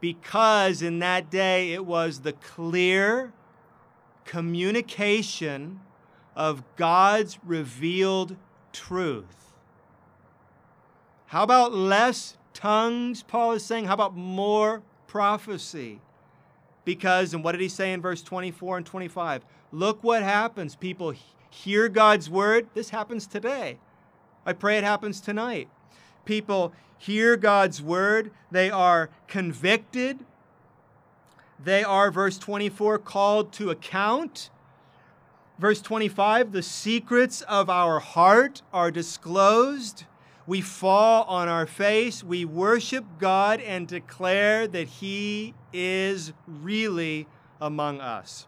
because 0.01 0.81
in 0.81 0.97
that 0.99 1.29
day 1.29 1.71
it 1.71 1.85
was 1.85 2.21
the 2.21 2.33
clear 2.33 3.31
communication 4.25 5.79
of 6.35 6.63
God's 6.75 7.37
revealed 7.45 8.35
truth. 8.73 9.53
How 11.27 11.43
about 11.43 11.73
less 11.73 12.37
tongues, 12.55 13.21
Paul 13.21 13.51
is 13.51 13.63
saying? 13.63 13.85
How 13.85 13.93
about 13.93 14.15
more 14.17 14.81
prophecy? 15.05 16.01
Because, 16.85 17.35
and 17.35 17.43
what 17.43 17.51
did 17.51 17.61
he 17.61 17.69
say 17.69 17.93
in 17.93 18.01
verse 18.01 18.23
24 18.23 18.77
and 18.77 18.85
25? 18.85 19.45
Look 19.71 20.03
what 20.03 20.23
happens. 20.23 20.75
People 20.75 21.13
hear 21.51 21.87
God's 21.87 22.31
word. 22.31 22.67
This 22.73 22.89
happens 22.89 23.27
today. 23.27 23.77
I 24.43 24.53
pray 24.53 24.79
it 24.79 24.83
happens 24.83 25.21
tonight. 25.21 25.69
People 26.29 26.73
hear 26.99 27.35
God's 27.35 27.81
word, 27.81 28.29
they 28.51 28.69
are 28.69 29.09
convicted. 29.27 30.19
They 31.61 31.83
are, 31.83 32.11
verse 32.11 32.37
24, 32.37 32.99
called 32.99 33.51
to 33.53 33.71
account. 33.71 34.51
Verse 35.57 35.81
25, 35.81 36.51
the 36.51 36.61
secrets 36.61 37.41
of 37.41 37.67
our 37.67 37.99
heart 37.99 38.61
are 38.71 38.91
disclosed. 38.91 40.03
We 40.45 40.61
fall 40.61 41.23
on 41.23 41.47
our 41.47 41.65
face. 41.65 42.23
We 42.23 42.45
worship 42.45 43.05
God 43.17 43.59
and 43.61 43.87
declare 43.87 44.67
that 44.67 44.87
He 44.87 45.55
is 45.73 46.31
really 46.45 47.25
among 47.59 48.01
us. 48.01 48.45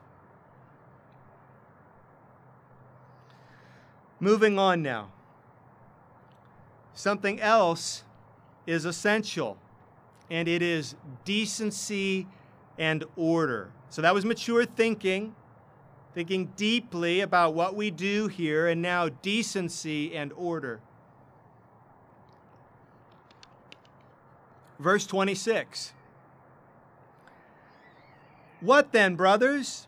Moving 4.19 4.59
on 4.59 4.83
now. 4.83 5.09
Something 6.93 7.39
else 7.39 8.03
is 8.65 8.85
essential, 8.85 9.57
and 10.29 10.47
it 10.47 10.61
is 10.61 10.95
decency 11.25 12.27
and 12.77 13.03
order. 13.15 13.71
So 13.89 14.01
that 14.01 14.13
was 14.13 14.25
mature 14.25 14.65
thinking, 14.65 15.35
thinking 16.13 16.53
deeply 16.55 17.21
about 17.21 17.53
what 17.53 17.75
we 17.75 17.91
do 17.91 18.27
here, 18.27 18.67
and 18.67 18.81
now 18.81 19.09
decency 19.09 20.15
and 20.15 20.31
order. 20.33 20.79
Verse 24.79 25.05
26. 25.05 25.93
What 28.61 28.91
then, 28.91 29.15
brothers? 29.15 29.87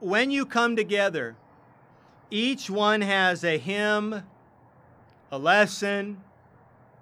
When 0.00 0.30
you 0.30 0.44
come 0.44 0.76
together, 0.76 1.36
each 2.30 2.68
one 2.68 3.00
has 3.00 3.42
a 3.42 3.58
hymn, 3.58 4.22
a 5.30 5.38
lesson, 5.38 6.22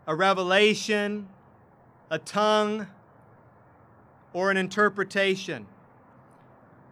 a 0.06 0.14
revelation, 0.14 1.28
a 2.10 2.18
tongue, 2.18 2.86
or 4.32 4.50
an 4.50 4.56
interpretation. 4.56 5.66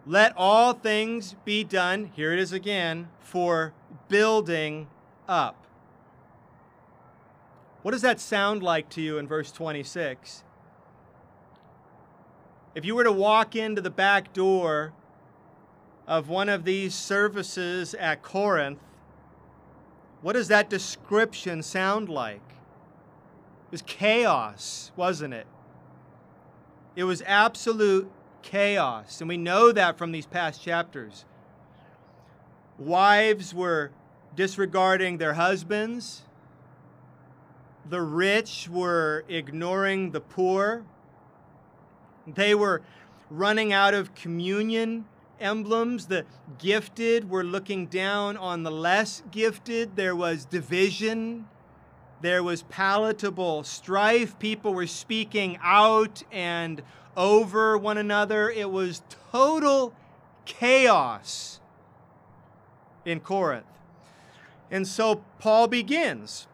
Let 0.05 0.33
all 0.35 0.73
things 0.73 1.35
be 1.45 1.63
done, 1.63 2.11
here 2.15 2.33
it 2.33 2.39
is 2.39 2.51
again, 2.51 3.09
for 3.19 3.73
building 4.09 4.87
up. 5.27 5.55
What 7.83 7.91
does 7.91 8.01
that 8.01 8.19
sound 8.19 8.63
like 8.63 8.89
to 8.91 9.01
you 9.01 9.17
in 9.17 9.27
verse 9.27 9.51
26? 9.51 10.43
If 12.75 12.85
you 12.85 12.95
were 12.95 13.03
to 13.03 13.11
walk 13.11 13.55
into 13.55 13.81
the 13.81 13.89
back 13.89 14.33
door 14.33 14.93
of 16.07 16.27
one 16.27 16.49
of 16.49 16.63
these 16.63 16.95
services 16.95 17.93
at 17.95 18.23
Corinth, 18.23 18.79
what 20.23 20.33
does 20.33 20.47
that 20.47 20.69
description 20.69 21.61
sound 21.61 22.07
like? 22.07 22.41
It 23.67 23.71
was 23.71 23.81
chaos, 23.83 24.91
wasn't 24.95 25.33
it? 25.33 25.45
It 26.95 27.03
was 27.03 27.21
absolute 27.25 28.09
chaos, 28.41 29.19
and 29.19 29.27
we 29.27 29.35
know 29.35 29.73
that 29.73 29.97
from 29.97 30.13
these 30.13 30.25
past 30.25 30.63
chapters. 30.63 31.25
Wives 32.79 33.53
were 33.53 33.91
disregarding 34.33 35.17
their 35.17 35.33
husbands, 35.33 36.21
the 37.89 38.01
rich 38.01 38.69
were 38.71 39.25
ignoring 39.27 40.11
the 40.11 40.21
poor, 40.21 40.85
they 42.25 42.55
were 42.55 42.81
running 43.29 43.73
out 43.73 43.93
of 43.93 44.15
communion 44.15 45.03
emblems. 45.39 46.07
The 46.07 46.25
gifted 46.57 47.29
were 47.29 47.43
looking 47.43 47.87
down 47.87 48.37
on 48.37 48.63
the 48.63 48.71
less 48.71 49.23
gifted. 49.31 49.95
There 49.95 50.15
was 50.15 50.45
division. 50.45 51.47
There 52.21 52.43
was 52.43 52.63
palatable 52.63 53.63
strife. 53.63 54.39
People 54.39 54.73
were 54.73 54.87
speaking 54.87 55.57
out 55.61 56.23
and 56.31 56.81
over 57.17 57.77
one 57.77 57.97
another. 57.97 58.49
It 58.49 58.71
was 58.71 59.01
total 59.31 59.93
chaos 60.45 61.59
in 63.05 63.19
Corinth. 63.19 63.65
And 64.71 64.87
so 64.87 65.23
Paul 65.39 65.67
begins 65.67 66.47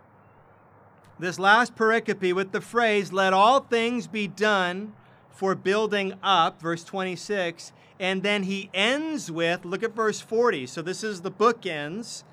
this 1.19 1.37
last 1.37 1.75
pericope 1.75 2.33
with 2.33 2.51
the 2.51 2.61
phrase, 2.61 3.11
Let 3.11 3.33
all 3.33 3.59
things 3.59 4.07
be 4.07 4.27
done 4.27 4.93
for 5.39 5.55
building 5.55 6.13
up, 6.21 6.61
verse 6.61 6.83
26. 6.83 7.71
And 7.97 8.23
then 8.23 8.43
he 8.43 8.69
ends 8.73 9.31
with, 9.31 9.63
look 9.63 9.83
at 9.83 9.95
verse 9.95 10.19
40. 10.19 10.67
So 10.67 10.81
this 10.81 11.01
is 11.01 11.21
the 11.21 11.31
bookends. 11.31 12.25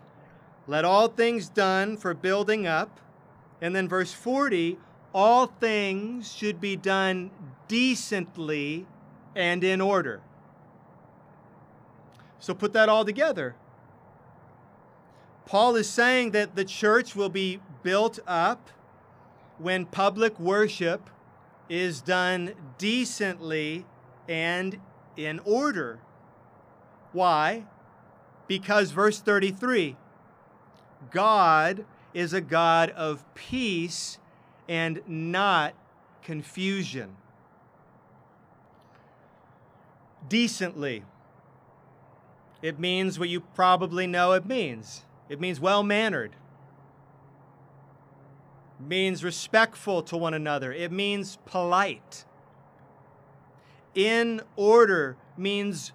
Let 0.67 0.85
all 0.85 1.07
things 1.07 1.49
done 1.49 1.97
for 1.97 2.15
building 2.15 2.67
up. 2.67 2.99
And 3.63 3.77
then 3.77 3.89
verse 3.89 4.13
40, 4.13 4.79
all 5.15 5.47
things 5.47 6.35
should 6.35 6.61
be 6.61 6.75
done 6.75 7.31
decently 7.69 8.87
and 9.37 9.63
in 9.63 9.81
order. 9.81 10.21
So 12.41 12.54
put 12.54 12.73
that 12.73 12.89
all 12.89 13.04
together. 13.04 13.54
Paul 15.45 15.76
is 15.76 15.89
saying 15.89 16.33
that 16.33 16.57
the 16.57 16.65
church 16.65 17.15
will 17.15 17.28
be 17.28 17.61
built 17.85 18.19
up 18.26 18.69
when 19.59 19.87
public 19.87 20.41
worship 20.41 21.09
is 21.69 22.00
done 22.00 22.52
decently 22.79 23.85
and 24.29 24.79
in 25.17 25.41
order. 25.45 26.00
Why? 27.13 27.65
Because 28.47 28.91
verse 28.91 29.21
33 29.21 29.97
God 31.11 31.85
is 32.15 32.33
a 32.33 32.41
God 32.41 32.91
of 32.91 33.25
peace 33.35 34.19
and 34.69 35.00
not 35.07 35.75
confusion. 36.23 37.17
Decently. 40.29 41.05
It 42.63 42.81
means 42.81 43.19
what 43.19 43.29
you 43.29 43.41
probably 43.41 44.07
know 44.07 44.33
it 44.33 44.47
means. 44.47 45.05
It 45.29 45.41
means 45.41 45.61
well 45.61 45.83
mannered 45.83 46.35
means 48.78 49.25
respectful 49.25 50.02
to 50.02 50.17
one 50.17 50.34
another, 50.34 50.73
it 50.73 50.93
means 50.93 51.39
polite. 51.47 52.25
In 53.95 54.43
order 54.56 55.17
means 55.36 55.93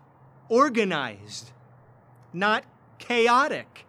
organized, 0.49 1.51
not 2.33 2.65
chaotic. 2.97 3.85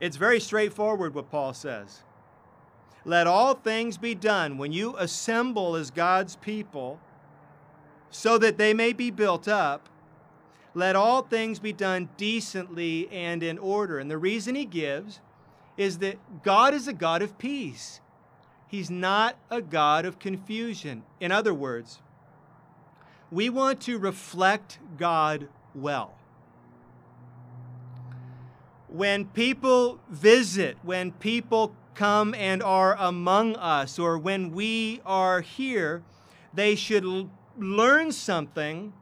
It's 0.00 0.16
very 0.16 0.40
straightforward 0.40 1.14
what 1.14 1.30
Paul 1.30 1.54
says. 1.54 2.02
Let 3.04 3.26
all 3.26 3.54
things 3.54 3.98
be 3.98 4.14
done 4.14 4.58
when 4.58 4.72
you 4.72 4.96
assemble 4.96 5.76
as 5.76 5.90
God's 5.90 6.36
people 6.36 7.00
so 8.10 8.38
that 8.38 8.58
they 8.58 8.72
may 8.72 8.92
be 8.92 9.10
built 9.10 9.48
up. 9.48 9.88
Let 10.74 10.96
all 10.96 11.22
things 11.22 11.58
be 11.58 11.72
done 11.72 12.08
decently 12.16 13.08
and 13.10 13.42
in 13.42 13.58
order. 13.58 13.98
And 13.98 14.10
the 14.10 14.18
reason 14.18 14.54
he 14.54 14.64
gives 14.64 15.20
is 15.76 15.98
that 15.98 16.42
God 16.42 16.74
is 16.74 16.88
a 16.88 16.92
God 16.92 17.22
of 17.22 17.38
peace. 17.38 18.00
He's 18.68 18.90
not 18.90 19.36
a 19.50 19.62
God 19.62 20.04
of 20.04 20.18
confusion. 20.18 21.02
In 21.20 21.30
other 21.32 21.54
words, 21.54 22.00
we 23.30 23.48
want 23.48 23.80
to 23.82 23.98
reflect 23.98 24.78
God 24.96 25.48
well. 25.74 26.14
When 28.88 29.26
people 29.26 29.98
visit, 30.08 30.76
when 30.82 31.12
people 31.12 31.74
come 31.94 32.34
and 32.34 32.62
are 32.62 32.96
among 32.98 33.56
us, 33.56 33.98
or 33.98 34.18
when 34.18 34.52
we 34.52 35.00
are 35.04 35.40
here, 35.40 36.02
they 36.52 36.74
should 36.74 37.04
l- 37.04 37.30
learn 37.56 38.12
something 38.12 38.92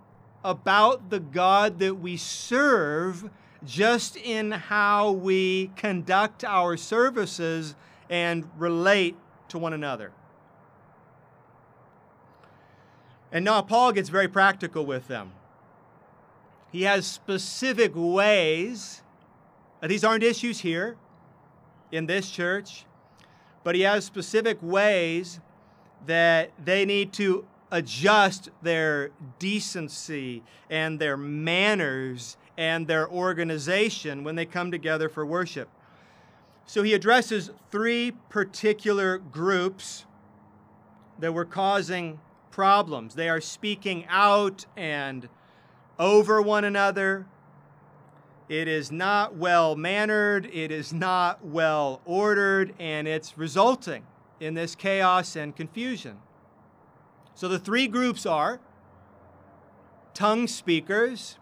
about 0.44 1.10
the 1.10 1.20
God 1.20 1.78
that 1.78 1.96
we 1.96 2.16
serve 2.16 3.30
just 3.64 4.16
in 4.16 4.50
how 4.50 5.12
we 5.12 5.70
conduct 5.76 6.44
our 6.44 6.76
services 6.76 7.74
and 8.10 8.48
relate 8.58 9.16
to 9.48 9.58
one 9.58 9.72
another. 9.72 10.12
And 13.30 13.44
now 13.44 13.62
Paul 13.62 13.92
gets 13.92 14.10
very 14.10 14.28
practical 14.28 14.84
with 14.84 15.08
them. 15.08 15.32
He 16.70 16.82
has 16.82 17.06
specific 17.06 17.92
ways, 17.94 19.02
uh, 19.82 19.86
these 19.86 20.04
aren't 20.04 20.22
issues 20.22 20.60
here 20.60 20.96
in 21.90 22.06
this 22.06 22.30
church, 22.30 22.84
but 23.64 23.74
he 23.74 23.82
has 23.82 24.04
specific 24.04 24.58
ways 24.60 25.40
that 26.06 26.50
they 26.62 26.84
need 26.84 27.12
to 27.14 27.46
adjust 27.70 28.50
their 28.62 29.10
decency 29.38 30.42
and 30.68 30.98
their 30.98 31.16
manners 31.16 32.36
and 32.56 32.86
their 32.86 33.08
organization 33.08 34.24
when 34.24 34.36
they 34.36 34.46
come 34.46 34.70
together 34.70 35.08
for 35.08 35.24
worship. 35.24 35.68
So 36.66 36.82
he 36.82 36.94
addresses 36.94 37.50
three 37.70 38.12
particular 38.28 39.18
groups 39.18 40.06
that 41.18 41.32
were 41.32 41.44
causing 41.44 42.20
problems. 42.50 43.14
They 43.14 43.28
are 43.28 43.40
speaking 43.40 44.04
out 44.08 44.66
and 44.76 45.28
over 45.98 46.40
one 46.40 46.64
another. 46.64 47.26
It 48.48 48.68
is 48.68 48.92
not 48.92 49.36
well 49.36 49.76
mannered, 49.76 50.46
it 50.52 50.70
is 50.70 50.92
not 50.92 51.44
well 51.44 52.02
ordered, 52.04 52.74
and 52.78 53.08
it's 53.08 53.38
resulting 53.38 54.04
in 54.40 54.54
this 54.54 54.74
chaos 54.74 55.36
and 55.36 55.56
confusion. 55.56 56.18
So 57.34 57.48
the 57.48 57.58
three 57.58 57.86
groups 57.86 58.26
are 58.26 58.60
tongue 60.12 60.46
speakers, 60.46 61.38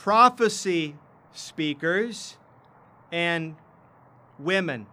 prophecy 0.00 0.94
speakers, 1.34 2.38
and 3.12 3.54
women. 4.38 4.86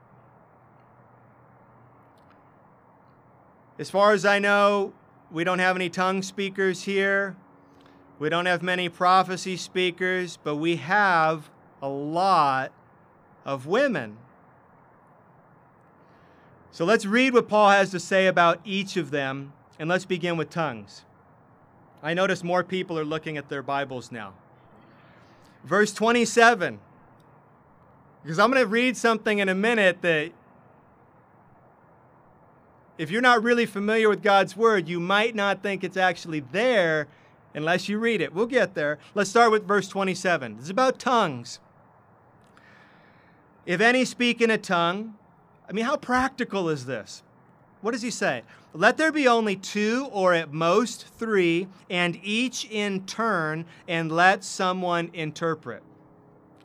As 3.79 3.89
far 3.89 4.11
as 4.11 4.25
I 4.25 4.39
know, 4.39 4.91
we 5.31 5.45
don't 5.45 5.59
have 5.59 5.77
any 5.77 5.89
tongue 5.89 6.21
speakers 6.21 6.83
here. 6.83 7.37
We 8.19 8.27
don't 8.27 8.47
have 8.47 8.61
many 8.61 8.89
prophecy 8.89 9.55
speakers, 9.55 10.37
but 10.43 10.57
we 10.57 10.75
have 10.75 11.49
a 11.81 11.87
lot 11.87 12.73
of 13.45 13.65
women. 13.65 14.17
So 16.69 16.83
let's 16.83 17.05
read 17.05 17.33
what 17.33 17.47
Paul 17.47 17.69
has 17.69 17.91
to 17.91 17.99
say 18.01 18.27
about 18.27 18.59
each 18.65 18.97
of 18.97 19.11
them, 19.11 19.53
and 19.79 19.87
let's 19.87 20.03
begin 20.03 20.35
with 20.35 20.49
tongues. 20.49 21.05
I 22.03 22.13
notice 22.13 22.43
more 22.43 22.61
people 22.61 22.99
are 22.99 23.05
looking 23.05 23.37
at 23.37 23.47
their 23.47 23.63
Bibles 23.63 24.11
now. 24.11 24.33
Verse 25.67 25.91
27, 25.91 26.79
because 28.23 28.39
I'm 28.39 28.49
going 28.49 28.63
to 28.63 28.67
read 28.67 28.95
something 28.95 29.39
in 29.39 29.49
a 29.49 29.55
minute 29.55 30.01
that 30.01 30.31
if 32.97 33.11
you're 33.11 33.21
not 33.21 33.43
really 33.43 33.65
familiar 33.65 34.07
with 34.07 34.23
God's 34.23 34.55
Word, 34.55 34.87
you 34.87 35.01
might 35.01 35.35
not 35.35 35.61
think 35.61 35.83
it's 35.83 35.97
actually 35.97 36.39
there 36.39 37.09
unless 37.53 37.89
you 37.89 37.99
read 37.99 38.21
it. 38.21 38.33
We'll 38.33 38.45
get 38.45 38.75
there. 38.75 38.97
Let's 39.13 39.29
start 39.29 39.51
with 39.51 39.67
verse 39.67 39.89
27. 39.89 40.55
It's 40.57 40.69
about 40.69 40.99
tongues. 40.99 41.59
If 43.65 43.81
any 43.81 44.05
speak 44.05 44.39
in 44.39 44.49
a 44.49 44.57
tongue, 44.57 45.15
I 45.67 45.73
mean, 45.73 45.83
how 45.83 45.97
practical 45.97 46.69
is 46.69 46.85
this? 46.85 47.23
What 47.81 47.91
does 47.91 48.03
he 48.03 48.11
say? 48.11 48.43
Let 48.77 48.97
there 48.97 49.11
be 49.11 49.27
only 49.27 49.55
two 49.55 50.07
or 50.11 50.35
at 50.35 50.53
most 50.53 51.07
three, 51.17 51.67
and 51.89 52.19
each 52.21 52.63
in 52.69 53.07
turn, 53.07 53.65
and 53.87 54.11
let 54.11 54.43
someone 54.43 55.09
interpret. 55.13 55.81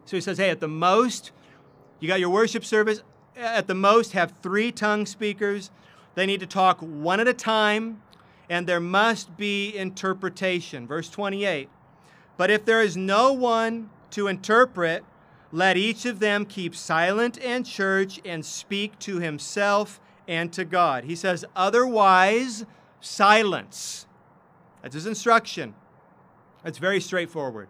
So 0.04 0.18
he 0.18 0.20
says, 0.20 0.36
hey, 0.36 0.50
at 0.50 0.60
the 0.60 0.68
most, 0.68 1.32
you 2.00 2.08
got 2.08 2.20
your 2.20 2.28
worship 2.28 2.66
service, 2.66 3.02
at 3.34 3.66
the 3.66 3.74
most, 3.74 4.12
have 4.12 4.34
three 4.42 4.70
tongue 4.70 5.06
speakers. 5.06 5.70
They 6.14 6.26
need 6.26 6.40
to 6.40 6.46
talk 6.46 6.80
one 6.80 7.18
at 7.18 7.28
a 7.28 7.32
time, 7.32 8.02
and 8.50 8.66
there 8.66 8.78
must 8.78 9.38
be 9.38 9.74
interpretation. 9.74 10.86
Verse 10.86 11.08
28 11.08 11.70
But 12.36 12.50
if 12.50 12.66
there 12.66 12.82
is 12.82 12.94
no 12.94 13.32
one 13.32 13.88
to 14.10 14.26
interpret, 14.28 15.02
let 15.50 15.78
each 15.78 16.04
of 16.04 16.18
them 16.18 16.44
keep 16.44 16.76
silent 16.76 17.38
in 17.38 17.64
church 17.64 18.20
and 18.22 18.44
speak 18.44 18.98
to 18.98 19.18
himself 19.18 19.98
and 20.32 20.50
to 20.54 20.64
God. 20.64 21.04
He 21.04 21.14
says, 21.14 21.44
otherwise, 21.54 22.64
silence. 23.02 24.06
That's 24.80 24.94
his 24.94 25.06
instruction. 25.06 25.74
It's 26.64 26.78
very 26.78 27.00
straightforward. 27.00 27.68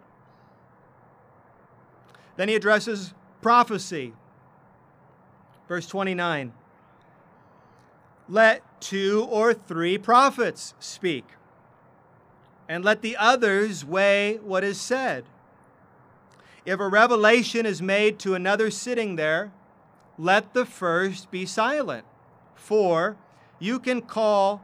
Then 2.36 2.48
he 2.48 2.54
addresses 2.54 3.14
prophecy. 3.40 4.12
Verse 5.66 5.88
29 5.88 6.52
Let 8.28 8.80
two 8.80 9.26
or 9.28 9.52
three 9.52 9.98
prophets 9.98 10.74
speak, 10.78 11.24
and 12.68 12.84
let 12.84 13.02
the 13.02 13.16
others 13.16 13.84
weigh 13.84 14.36
what 14.36 14.62
is 14.62 14.80
said. 14.80 15.24
If 16.64 16.78
a 16.78 16.86
revelation 16.86 17.66
is 17.66 17.82
made 17.82 18.20
to 18.20 18.34
another 18.34 18.70
sitting 18.70 19.16
there, 19.16 19.50
let 20.16 20.54
the 20.54 20.64
first 20.64 21.28
be 21.32 21.44
silent. 21.44 22.06
For 22.62 23.16
you 23.58 23.80
can 23.80 24.02
call 24.02 24.62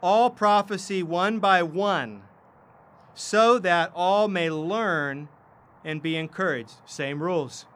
all 0.00 0.30
prophecy 0.30 1.02
one 1.02 1.40
by 1.40 1.64
one, 1.64 2.22
so 3.12 3.58
that 3.58 3.90
all 3.92 4.28
may 4.28 4.48
learn 4.48 5.28
and 5.84 6.00
be 6.00 6.16
encouraged. 6.16 6.74
Same 6.86 7.20
rules. 7.20 7.66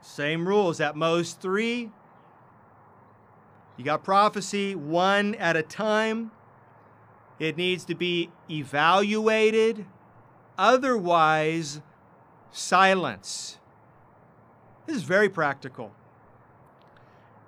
Same 0.00 0.46
rules. 0.46 0.80
At 0.80 0.94
most 0.94 1.40
three. 1.40 1.90
You 3.76 3.84
got 3.84 4.04
prophecy 4.04 4.76
one 4.76 5.34
at 5.34 5.56
a 5.56 5.62
time. 5.62 6.30
It 7.40 7.56
needs 7.56 7.84
to 7.86 7.96
be 7.96 8.30
evaluated. 8.48 9.84
Otherwise, 10.56 11.80
silence. 12.52 13.58
This 14.86 14.96
is 14.96 15.02
very 15.02 15.28
practical. 15.28 15.92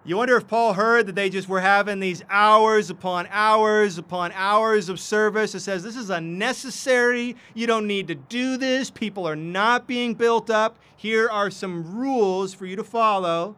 You 0.06 0.18
wonder 0.18 0.36
if 0.36 0.46
Paul 0.46 0.74
heard 0.74 1.06
that 1.06 1.14
they 1.14 1.30
just 1.30 1.48
were 1.48 1.62
having 1.62 1.98
these 1.98 2.22
hours 2.28 2.90
upon 2.90 3.26
hours 3.30 3.96
upon 3.96 4.32
hours 4.32 4.90
of 4.90 5.00
service. 5.00 5.54
It 5.54 5.60
says 5.60 5.82
this 5.82 5.96
is 5.96 6.10
unnecessary. 6.10 7.36
You 7.54 7.66
don't 7.66 7.86
need 7.86 8.08
to 8.08 8.14
do 8.14 8.58
this. 8.58 8.90
People 8.90 9.26
are 9.26 9.36
not 9.36 9.86
being 9.86 10.12
built 10.12 10.50
up. 10.50 10.76
Here 10.94 11.26
are 11.30 11.50
some 11.50 11.96
rules 11.96 12.52
for 12.52 12.66
you 12.66 12.76
to 12.76 12.84
follow 12.84 13.56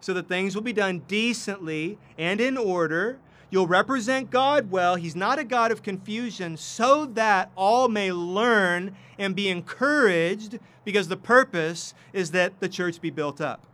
so 0.00 0.12
that 0.12 0.28
things 0.28 0.54
will 0.54 0.62
be 0.62 0.74
done 0.74 0.98
decently 1.08 1.98
and 2.18 2.42
in 2.42 2.58
order. 2.58 3.18
You'll 3.48 3.66
represent 3.66 4.30
God 4.30 4.70
well. 4.70 4.96
He's 4.96 5.16
not 5.16 5.38
a 5.38 5.44
God 5.44 5.72
of 5.72 5.82
confusion, 5.82 6.58
so 6.58 7.06
that 7.06 7.50
all 7.56 7.88
may 7.88 8.12
learn 8.12 8.96
and 9.18 9.34
be 9.34 9.48
encouraged, 9.48 10.58
because 10.84 11.08
the 11.08 11.16
purpose 11.16 11.94
is 12.12 12.32
that 12.32 12.58
the 12.60 12.68
church 12.68 13.00
be 13.00 13.10
built 13.10 13.40
up. 13.40 13.64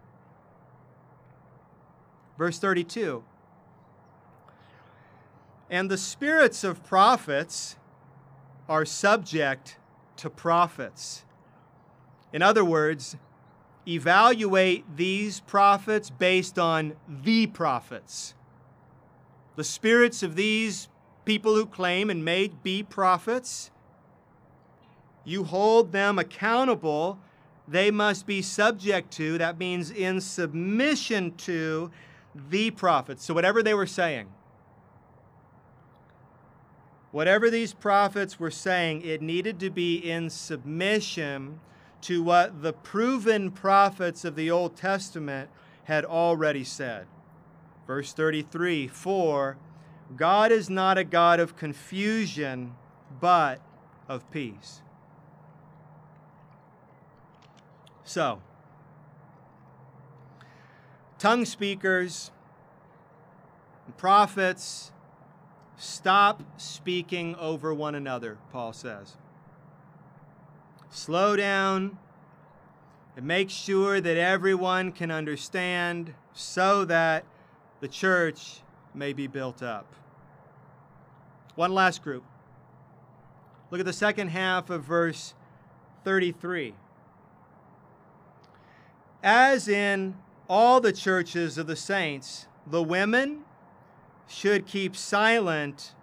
Verse 2.41 2.59
32 2.59 3.23
And 5.69 5.91
the 5.91 5.99
spirits 5.99 6.65
of 6.65 6.83
prophets 6.83 7.77
are 8.67 8.87
subject 8.87 9.77
to 10.17 10.31
prophets. 10.31 11.27
In 12.33 12.41
other 12.41 12.65
words, 12.65 13.15
evaluate 13.87 14.97
these 14.97 15.41
prophets 15.41 16.09
based 16.09 16.59
on 16.59 16.95
the 17.07 17.47
prophets 17.47 18.33
the 19.57 19.65
spirits 19.65 20.23
of 20.23 20.37
these 20.37 20.89
people 21.27 21.55
who 21.55 21.67
claim 21.67 22.09
and 22.09 22.25
may 22.25 22.49
be 22.49 22.83
prophets, 22.83 23.71
you 25.23 25.45
hold 25.45 25.93
them 25.93 26.19
accountable. 26.19 27.19
They 27.69 27.91
must 27.91 28.27
be 28.27 28.41
subject 28.41 29.11
to, 29.19 29.37
that 29.37 29.59
means 29.59 29.91
in 29.91 30.23
submission 30.23 31.35
to, 31.35 31.91
the 32.35 32.71
prophets. 32.71 33.25
So, 33.25 33.35
whatever 33.35 33.63
they 33.63 33.75
were 33.75 33.87
saying, 33.87 34.29
whatever 37.11 37.51
these 37.51 37.73
prophets 37.73 38.39
were 38.39 38.51
saying, 38.51 39.03
it 39.03 39.23
needed 39.23 39.59
to 39.61 39.71
be 39.71 39.97
in 39.97 40.31
submission 40.31 41.61
to 42.03 42.23
what 42.23 42.63
the 42.63 42.73
proven 42.73 43.51
prophets 43.51 44.25
of 44.25 44.37
the 44.37 44.51
Old 44.51 44.77
Testament 44.77 45.51
had 45.85 46.05
already 46.05 46.65
said. 46.65 47.07
Verse 47.87 48.13
33 48.13 48.87
For 48.89 49.57
God 50.17 50.53
is 50.53 50.71
not 50.71 50.99
a 50.99 51.05
God 51.05 51.41
of 51.41 51.57
confusion, 51.57 52.75
but 53.21 53.61
of 54.09 54.29
peace. 54.31 54.83
So, 58.05 58.43
tongue 61.21 61.45
speakers, 61.45 62.31
and 63.85 63.97
prophets, 63.97 64.91
stop 65.77 66.43
speaking 66.57 67.37
over 67.37 67.73
one 67.75 67.95
another, 67.95 68.39
Paul 68.51 68.73
says. 68.73 69.17
Slow 70.89 71.37
down 71.37 71.99
and 73.17 73.27
make 73.27 73.51
sure 73.51 74.01
that 74.01 74.17
everyone 74.17 74.93
can 74.93 75.11
understand 75.11 76.15
so 76.33 76.87
that 76.87 77.25
the 77.81 77.89
church 77.89 78.61
may 78.95 79.13
be 79.13 79.27
built 79.27 79.63
up. 79.63 79.95
One 81.55 81.75
last 81.75 82.03
group. 82.03 82.25
Look 83.71 83.79
at 83.79 83.87
the 83.87 83.93
second 83.93 84.29
half 84.29 84.71
of 84.71 84.85
verse 84.85 85.35
33. 86.03 86.75
As 89.23 89.69
in 89.69 90.15
all 90.51 90.81
the 90.81 90.93
churches 90.93 91.57
of 91.57 91.69
the 91.69 91.77
saints, 91.77 92.49
the 92.67 92.83
women 92.83 93.45
should 94.27 94.67
keep 94.67 94.97
silent 94.97 95.95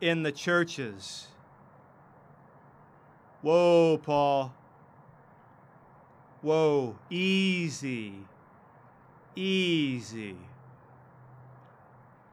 in 0.00 0.22
the 0.22 0.30
churches. 0.30 1.26
Whoa, 3.42 3.98
Paul. 4.00 4.54
Whoa, 6.42 6.96
easy. 7.10 8.14
Easy. 9.34 10.36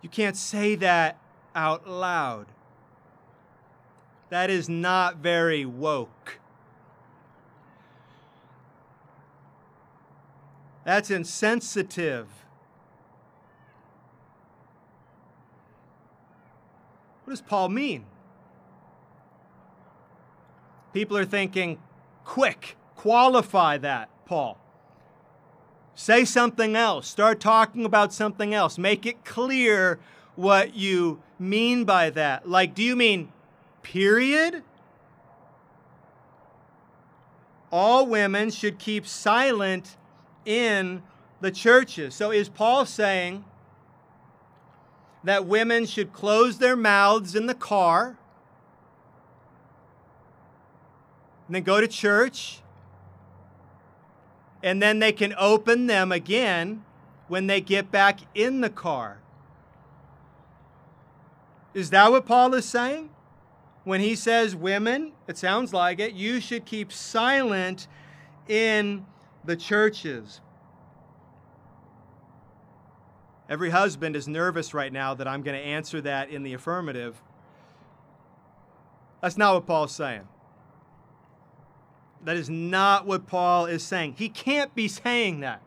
You 0.04 0.10
can't 0.10 0.38
say 0.38 0.76
that 0.76 1.18
out 1.56 1.88
loud. 1.88 2.46
That 4.30 4.52
is 4.52 4.70
not 4.70 5.18
very 5.18 5.66
woke. 5.66 6.40
That's 10.86 11.10
insensitive. 11.10 12.28
What 17.24 17.32
does 17.32 17.42
Paul 17.42 17.70
mean? 17.70 18.06
People 20.94 21.18
are 21.18 21.26
thinking, 21.26 21.80
quick, 22.24 22.78
qualify 22.96 23.80
that, 23.80 24.10
Paul. 24.26 24.60
Say 25.96 26.24
something 26.24 26.76
else. 26.76 27.08
Start 27.08 27.40
talking 27.40 27.84
about 27.84 28.14
something 28.14 28.54
else. 28.54 28.78
Make 28.78 29.06
it 29.08 29.26
clear 29.26 30.00
what 30.36 30.76
you 30.76 31.22
mean 31.40 31.84
by 31.84 32.12
that. 32.12 32.48
Like, 32.48 32.76
do 32.76 32.84
you 32.84 32.96
mean 32.96 33.32
period? 33.82 34.62
All 37.72 38.06
women 38.06 38.52
should 38.52 38.78
keep 38.78 39.08
silent 39.08 39.98
in 40.46 41.04
the 41.42 41.52
churches. 41.52 42.16
So 42.16 42.32
is 42.32 42.50
Paul 42.50 42.86
saying 42.86 43.46
that 45.24 45.46
women 45.46 45.86
should 45.86 46.14
close 46.14 46.60
their 46.60 46.76
mouths 46.76 47.36
in 47.36 47.48
the 47.48 47.56
car 47.56 48.18
and 51.48 51.56
then 51.56 51.64
go 51.64 51.82
to 51.82 51.88
church 51.88 52.62
and 54.64 54.82
then 54.82 55.00
they 55.00 55.12
can 55.12 55.34
open 55.38 55.88
them 55.88 56.12
again 56.12 56.84
when 57.28 57.48
they 57.48 57.62
get 57.62 57.92
back 57.92 58.20
in 58.34 58.62
the 58.62 58.70
car? 58.70 59.20
Is 61.74 61.90
that 61.90 62.10
what 62.12 62.26
Paul 62.26 62.54
is 62.54 62.66
saying? 62.66 63.10
When 63.84 64.00
he 64.00 64.16
says, 64.16 64.56
women, 64.56 65.12
it 65.28 65.38
sounds 65.38 65.74
like 65.74 66.00
it, 66.00 66.14
you 66.14 66.40
should 66.40 66.66
keep 66.66 66.92
silent 66.92 67.88
in 68.48 69.06
the 69.46 69.56
churches. 69.56 70.42
Every 73.48 73.70
husband 73.70 74.16
is 74.16 74.28
nervous 74.28 74.74
right 74.74 74.92
now 74.92 75.14
that 75.14 75.28
I'm 75.28 75.44
going 75.44 75.58
to 75.58 75.64
answer 75.64 76.02
that 76.02 76.30
in 76.30 76.44
the 76.44 76.54
affirmative. 76.54 77.22
That's 79.22 79.38
not 79.38 79.54
what 79.54 79.66
Paul's 79.66 79.94
saying. 79.94 80.28
That 82.24 82.38
is 82.38 82.50
not 82.50 83.06
what 83.06 83.28
Paul 83.28 83.68
is 83.68 83.84
saying. 83.84 84.16
He 84.18 84.30
can't 84.30 84.74
be 84.74 84.88
saying 84.88 85.42
that. 85.42 85.62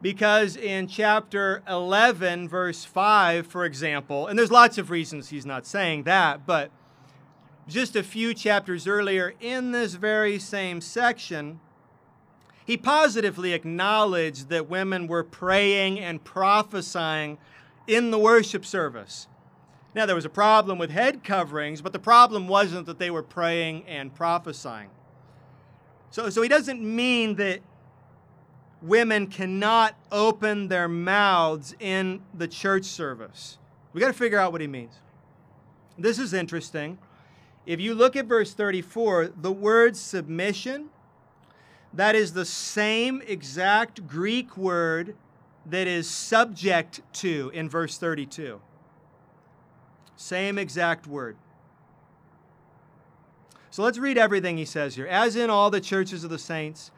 Because 0.00 0.56
in 0.56 0.88
chapter 0.88 1.62
11, 1.68 2.48
verse 2.48 2.84
5, 2.84 3.46
for 3.46 3.64
example, 3.64 4.26
and 4.26 4.38
there's 4.38 4.50
lots 4.50 4.78
of 4.78 4.90
reasons 4.90 5.28
he's 5.28 5.46
not 5.46 5.66
saying 5.66 6.04
that, 6.04 6.46
but 6.46 6.70
just 7.66 7.96
a 7.96 8.02
few 8.02 8.32
chapters 8.32 8.86
earlier 8.86 9.34
in 9.40 9.72
this 9.72 9.94
very 9.94 10.38
same 10.38 10.80
section, 10.80 11.60
he 12.66 12.76
positively 12.76 13.52
acknowledged 13.52 14.48
that 14.48 14.68
women 14.68 15.06
were 15.06 15.22
praying 15.22 16.00
and 16.00 16.22
prophesying 16.22 17.38
in 17.86 18.10
the 18.10 18.18
worship 18.18 18.66
service. 18.66 19.28
Now, 19.94 20.04
there 20.04 20.16
was 20.16 20.24
a 20.24 20.30
problem 20.30 20.76
with 20.76 20.90
head 20.90 21.22
coverings, 21.22 21.80
but 21.80 21.92
the 21.92 21.98
problem 22.00 22.48
wasn't 22.48 22.86
that 22.86 22.98
they 22.98 23.10
were 23.10 23.22
praying 23.22 23.84
and 23.86 24.14
prophesying. 24.14 24.90
So, 26.10 26.28
so 26.28 26.42
he 26.42 26.48
doesn't 26.48 26.82
mean 26.82 27.36
that 27.36 27.60
women 28.82 29.28
cannot 29.28 29.96
open 30.10 30.68
their 30.68 30.88
mouths 30.88 31.74
in 31.78 32.20
the 32.34 32.48
church 32.48 32.84
service. 32.84 33.58
We 33.92 34.00
got 34.00 34.08
to 34.08 34.12
figure 34.12 34.38
out 34.38 34.52
what 34.52 34.60
he 34.60 34.66
means. 34.66 34.94
This 35.96 36.18
is 36.18 36.34
interesting. 36.34 36.98
If 37.64 37.80
you 37.80 37.94
look 37.94 38.16
at 38.16 38.26
verse 38.26 38.52
34, 38.52 39.32
the 39.40 39.52
word 39.52 39.96
submission 39.96 40.90
that 41.96 42.14
is 42.14 42.32
the 42.32 42.44
same 42.44 43.22
exact 43.26 44.06
Greek 44.06 44.56
word 44.56 45.16
that 45.64 45.86
is 45.86 46.08
subject 46.08 47.00
to 47.14 47.50
in 47.54 47.68
verse 47.68 47.98
32. 47.98 48.60
Same 50.16 50.58
exact 50.58 51.06
word. 51.06 51.36
So 53.70 53.82
let's 53.82 53.98
read 53.98 54.16
everything 54.16 54.56
he 54.56 54.64
says 54.64 54.94
here. 54.94 55.06
As 55.06 55.36
in 55.36 55.50
all 55.50 55.70
the 55.70 55.80
churches 55.80 56.22
of 56.22 56.30
the 56.30 56.38
saints, 56.38 56.90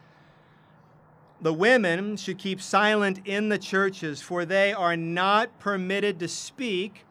the 1.41 1.53
women 1.53 2.17
should 2.17 2.39
keep 2.39 2.61
silent 2.61 3.21
in 3.25 3.49
the 3.49 3.59
churches, 3.59 4.21
for 4.21 4.45
they 4.45 4.73
are 4.73 4.97
not 4.97 5.59
permitted 5.61 6.19
to 6.21 6.29
speak, 6.29 7.05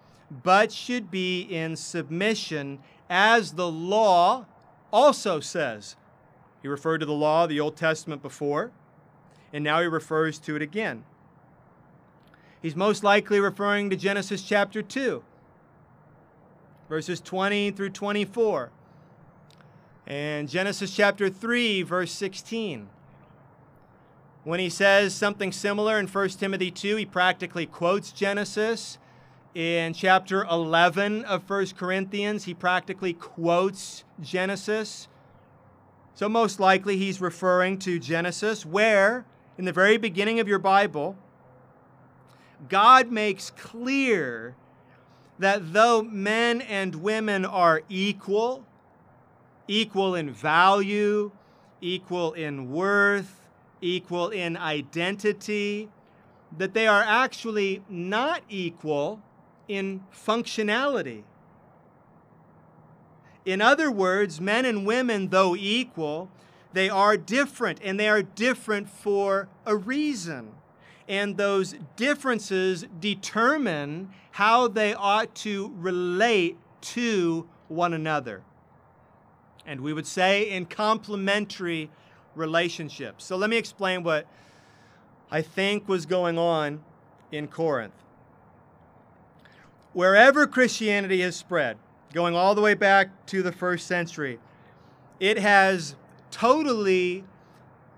but 0.44 0.72
should 0.72 1.10
be 1.10 1.42
in 1.42 1.76
submission, 1.76 2.80
as 3.10 3.54
the 3.54 3.70
law 3.70 4.46
also 4.92 5.40
says. 5.40 5.96
He 6.68 6.70
referred 6.70 6.98
to 6.98 7.06
the 7.06 7.14
law 7.14 7.48
the 7.48 7.62
Old 7.62 7.78
Testament 7.78 8.22
before, 8.22 8.72
and 9.54 9.64
now 9.64 9.80
he 9.80 9.88
refers 9.88 10.38
to 10.40 10.58
it 10.58 10.62
again. 10.62 11.06
He's 12.62 12.76
most 12.76 13.06
likely 13.06 13.40
referring 13.40 13.90
to 13.90 13.96
Genesis 13.96 14.42
chapter 14.42 14.82
2, 14.82 15.24
verses 16.90 17.22
20 17.22 17.72
through 17.72 17.92
24, 17.92 18.72
and 20.08 20.50
Genesis 20.50 20.94
chapter 20.94 21.30
3, 21.30 21.84
verse 21.84 22.12
16. 22.12 22.90
When 24.44 24.60
he 24.60 24.70
says 24.70 25.16
something 25.16 25.54
similar 25.54 25.98
in 25.98 26.08
1 26.08 26.30
Timothy 26.32 26.70
2, 26.70 26.98
he 26.98 27.06
practically 27.06 27.66
quotes 27.66 28.12
Genesis. 28.12 28.98
In 29.56 29.94
chapter 29.94 30.44
11 30.44 31.24
of 31.24 31.50
1 31.50 31.68
Corinthians, 31.78 32.44
he 32.44 32.54
practically 32.54 33.14
quotes 33.14 34.04
Genesis. 34.22 35.08
So, 36.18 36.28
most 36.28 36.60
likely, 36.60 36.98
he's 36.98 37.22
referring 37.22 37.78
to 37.78 38.00
Genesis, 38.00 38.66
where, 38.66 39.24
in 39.56 39.66
the 39.66 39.72
very 39.72 39.98
beginning 39.98 40.40
of 40.40 40.48
your 40.48 40.58
Bible, 40.58 41.16
God 42.70 43.12
makes 43.12 43.52
clear 43.52 44.56
that 45.38 45.74
though 45.74 46.02
men 46.02 46.62
and 46.62 46.96
women 46.96 47.46
are 47.46 47.84
equal, 47.88 48.66
equal 49.68 50.16
in 50.16 50.32
value, 50.32 51.30
equal 51.82 52.34
in 52.34 52.72
worth, 52.72 53.40
equal 53.80 54.30
in 54.30 54.58
identity, 54.58 55.88
that 56.58 56.74
they 56.74 56.88
are 56.88 57.04
actually 57.04 57.84
not 57.88 58.42
equal 58.50 59.22
in 59.68 60.02
functionality. 60.12 61.22
In 63.48 63.62
other 63.62 63.90
words, 63.90 64.42
men 64.42 64.66
and 64.66 64.86
women, 64.86 65.30
though 65.30 65.56
equal, 65.56 66.30
they 66.74 66.90
are 66.90 67.16
different, 67.16 67.80
and 67.82 67.98
they 67.98 68.10
are 68.10 68.22
different 68.22 68.90
for 68.90 69.48
a 69.66 69.74
reason. 69.74 70.52
And 71.08 71.38
those 71.38 71.76
differences 71.96 72.86
determine 73.00 74.10
how 74.32 74.68
they 74.68 74.94
ought 74.94 75.34
to 75.36 75.74
relate 75.78 76.58
to 76.82 77.48
one 77.70 77.94
another. 77.94 78.42
And 79.66 79.80
we 79.80 79.94
would 79.94 80.08
say 80.08 80.50
in 80.50 80.66
complementary 80.66 81.90
relationships. 82.36 83.24
So 83.24 83.38
let 83.38 83.50
me 83.50 83.56
explain 83.56 84.04
what 84.04 84.28
I 85.32 85.42
think 85.42 85.88
was 85.88 86.06
going 86.06 86.38
on 86.38 86.84
in 87.32 87.48
Corinth. 87.48 87.94
Wherever 89.94 90.48
Christianity 90.48 91.22
has 91.22 91.38
spread, 91.38 91.78
going 92.18 92.36
all 92.36 92.56
the 92.56 92.62
way 92.62 92.74
back 92.74 93.28
to 93.28 93.44
the 93.44 93.52
first 93.52 93.86
century, 93.86 94.40
it 95.20 95.38
has 95.38 95.96
totally 96.32 97.24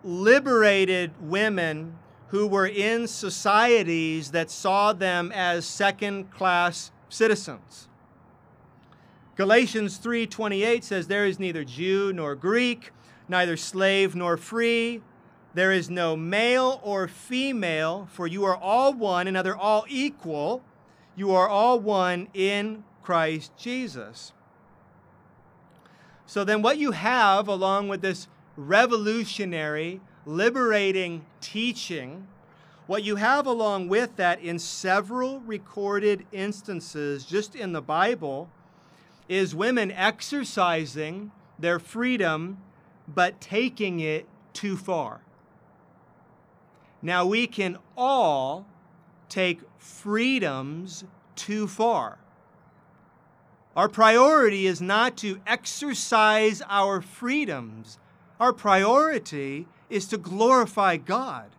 liberated 0.03 1.09
women 1.21 1.97
who 2.27 2.45
were 2.45 2.67
in 2.67 3.07
societies 3.07 4.31
that 4.31 4.51
saw 4.51 4.91
them 4.91 5.31
as 5.33 5.65
second 5.65 6.29
class 6.31 6.91
citizens. 7.07 7.87
Galatians 9.37 9.97
3:28 9.97 10.83
says 10.83 11.07
there 11.07 11.25
is 11.25 11.39
neither 11.39 11.63
Jew 11.63 12.11
nor 12.11 12.35
Greek, 12.35 12.91
neither 13.29 13.55
slave 13.55 14.17
nor 14.17 14.35
free, 14.35 15.01
there 15.53 15.71
is 15.71 15.89
no 15.89 16.17
male 16.17 16.81
or 16.83 17.07
female, 17.07 18.09
for 18.11 18.27
you 18.27 18.43
are 18.43 18.57
all 18.57 18.91
one, 18.91 19.27
and 19.27 19.37
all 19.37 19.85
equal. 19.87 20.61
You 21.15 21.31
are 21.31 21.47
all 21.47 21.79
one 21.79 22.27
in 22.33 22.83
Christ 23.09 23.57
Jesus. 23.57 24.33
So 26.27 26.43
then, 26.43 26.61
what 26.61 26.77
you 26.77 26.91
have, 26.91 27.47
along 27.47 27.87
with 27.87 28.01
this 28.01 28.27
revolutionary, 28.55 29.99
liberating 30.27 31.25
teaching, 31.41 32.27
what 32.85 33.01
you 33.01 33.15
have 33.15 33.47
along 33.47 33.89
with 33.89 34.15
that 34.17 34.39
in 34.41 34.59
several 34.59 35.39
recorded 35.39 36.27
instances 36.31 37.25
just 37.25 37.55
in 37.55 37.73
the 37.73 37.81
Bible 37.81 38.47
is 39.27 39.55
women 39.55 39.89
exercising 39.89 41.31
their 41.57 41.79
freedom 41.79 42.59
but 43.07 43.41
taking 43.41 43.99
it 43.99 44.27
too 44.53 44.77
far. 44.77 45.21
Now, 47.01 47.25
we 47.25 47.47
can 47.47 47.79
all 47.97 48.67
take 49.29 49.61
freedoms 49.79 51.05
too 51.35 51.67
far. 51.67 52.19
Our 53.75 53.87
priority 53.87 54.65
is 54.65 54.81
not 54.81 55.17
to 55.17 55.39
exercise 55.45 56.61
our 56.67 57.01
freedoms. 57.01 57.97
Our 58.39 58.53
priority 58.53 59.67
is 59.89 60.05
to 60.07 60.17
glorify 60.17 60.97
God. 60.97 61.55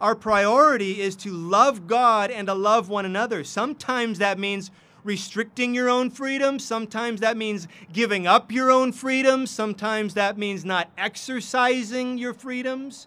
Our 0.00 0.14
priority 0.14 1.00
is 1.00 1.16
to 1.16 1.30
love 1.30 1.86
God 1.86 2.30
and 2.30 2.48
to 2.48 2.54
love 2.54 2.88
one 2.88 3.06
another. 3.06 3.44
Sometimes 3.44 4.18
that 4.18 4.38
means 4.38 4.70
restricting 5.02 5.74
your 5.74 5.88
own 5.88 6.10
freedom. 6.10 6.58
Sometimes 6.58 7.20
that 7.20 7.36
means 7.36 7.68
giving 7.92 8.26
up 8.26 8.50
your 8.50 8.70
own 8.70 8.92
freedom. 8.92 9.46
Sometimes 9.46 10.14
that 10.14 10.36
means 10.36 10.64
not 10.64 10.90
exercising 10.98 12.18
your 12.18 12.34
freedoms. 12.34 13.06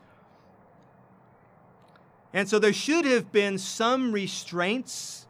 And 2.34 2.48
so 2.48 2.60
there 2.60 2.74
should 2.74 3.06
have 3.06 3.32
been 3.32 3.58
some 3.58 4.12
restraints 4.12 5.27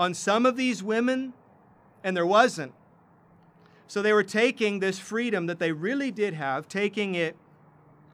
on 0.00 0.14
some 0.14 0.46
of 0.46 0.56
these 0.56 0.82
women, 0.82 1.34
and 2.02 2.16
there 2.16 2.24
wasn't. 2.24 2.72
So 3.86 4.00
they 4.00 4.14
were 4.14 4.24
taking 4.24 4.80
this 4.80 4.98
freedom 4.98 5.44
that 5.44 5.58
they 5.58 5.72
really 5.72 6.10
did 6.10 6.32
have, 6.32 6.68
taking 6.68 7.14
it 7.14 7.36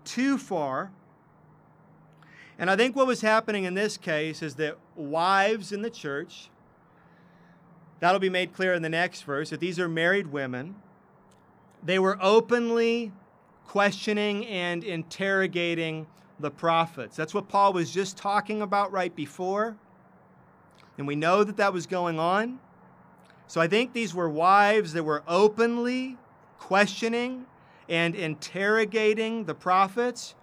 too 0.05 0.37
far. 0.37 0.91
And 2.59 2.69
I 2.69 2.75
think 2.75 2.97
what 2.97 3.07
was 3.07 3.21
happening 3.21 3.63
in 3.63 3.75
this 3.75 3.97
case 3.97 4.43
is 4.43 4.57
that 4.57 4.79
wives 4.97 5.71
in 5.71 5.83
the 5.83 5.91
church, 5.91 6.51
that'll 8.01 8.19
be 8.19 8.31
made 8.31 8.53
clear 8.53 8.75
in 8.75 8.83
the 8.83 8.89
next 8.89 9.23
verse, 9.23 9.51
that 9.51 9.61
these 9.61 9.79
are 9.79 9.89
married 9.89 10.33
women, 10.33 10.75
they 11.85 12.01
were 12.01 12.19
openly 12.21 13.13
questioning 13.65 14.45
and 14.47 14.83
interrogating 14.83 16.09
the 16.41 16.51
prophets. 16.51 17.15
That's 17.15 17.33
what 17.33 17.49
Paul 17.49 17.73
was 17.75 17.93
just 17.93 18.17
talking 18.17 18.61
about 18.61 18.91
right 18.91 19.15
before. 19.15 19.77
And 20.99 21.07
we 21.07 21.17
know 21.17 21.45
that 21.45 21.57
that 21.57 21.73
was 21.73 21.87
going 21.87 22.19
on. 22.19 22.59
So 23.47 23.61
I 23.61 23.69
think 23.69 23.93
these 23.93 24.15
were 24.15 24.29
wives 24.29 24.93
that 24.95 25.05
were 25.05 25.23
openly 25.29 26.17
questioning 26.59 27.47
and 27.89 28.15
interrogating 28.15 29.45
the 29.45 29.55
prophets, 29.55 30.35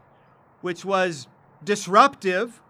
which 0.62 0.86
was 0.86 1.28
disruptive. 1.64 2.62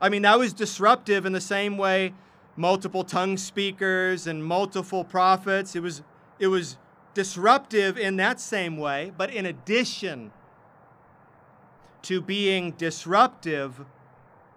I 0.00 0.08
mean, 0.08 0.22
that 0.22 0.38
was 0.38 0.52
disruptive 0.52 1.24
in 1.24 1.32
the 1.32 1.40
same 1.40 1.78
way 1.78 2.12
multiple 2.56 3.04
tongue 3.04 3.36
speakers 3.36 4.26
and 4.26 4.44
multiple 4.44 5.04
prophets. 5.04 5.74
It 5.74 5.80
was, 5.80 6.02
it 6.38 6.48
was 6.48 6.76
disruptive 7.14 7.96
in 7.98 8.16
that 8.16 8.40
same 8.40 8.76
way, 8.76 9.12
but 9.16 9.32
in 9.32 9.46
addition 9.46 10.32
to 12.02 12.20
being 12.20 12.72
disruptive, 12.72 13.84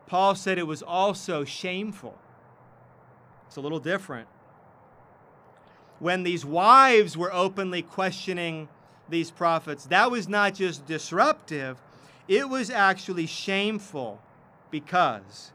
Paul 0.08 0.36
said 0.36 0.58
it 0.58 0.68
was 0.68 0.82
also 0.82 1.44
shameful. 1.44 2.18
It's 3.46 3.58
a 3.58 3.62
little 3.62 3.80
different. 3.80 4.28
When 6.00 6.24
these 6.24 6.46
wives 6.46 7.18
were 7.18 7.34
openly 7.34 7.82
questioning 7.82 8.70
these 9.10 9.32
prophets, 9.32 9.86
that 9.86 10.10
was 10.10 10.28
not 10.28 10.54
just 10.54 10.86
disruptive, 10.86 11.82
it 12.28 12.50
was 12.50 12.70
actually 12.70 13.26
shameful 13.26 14.22
because 14.72 15.52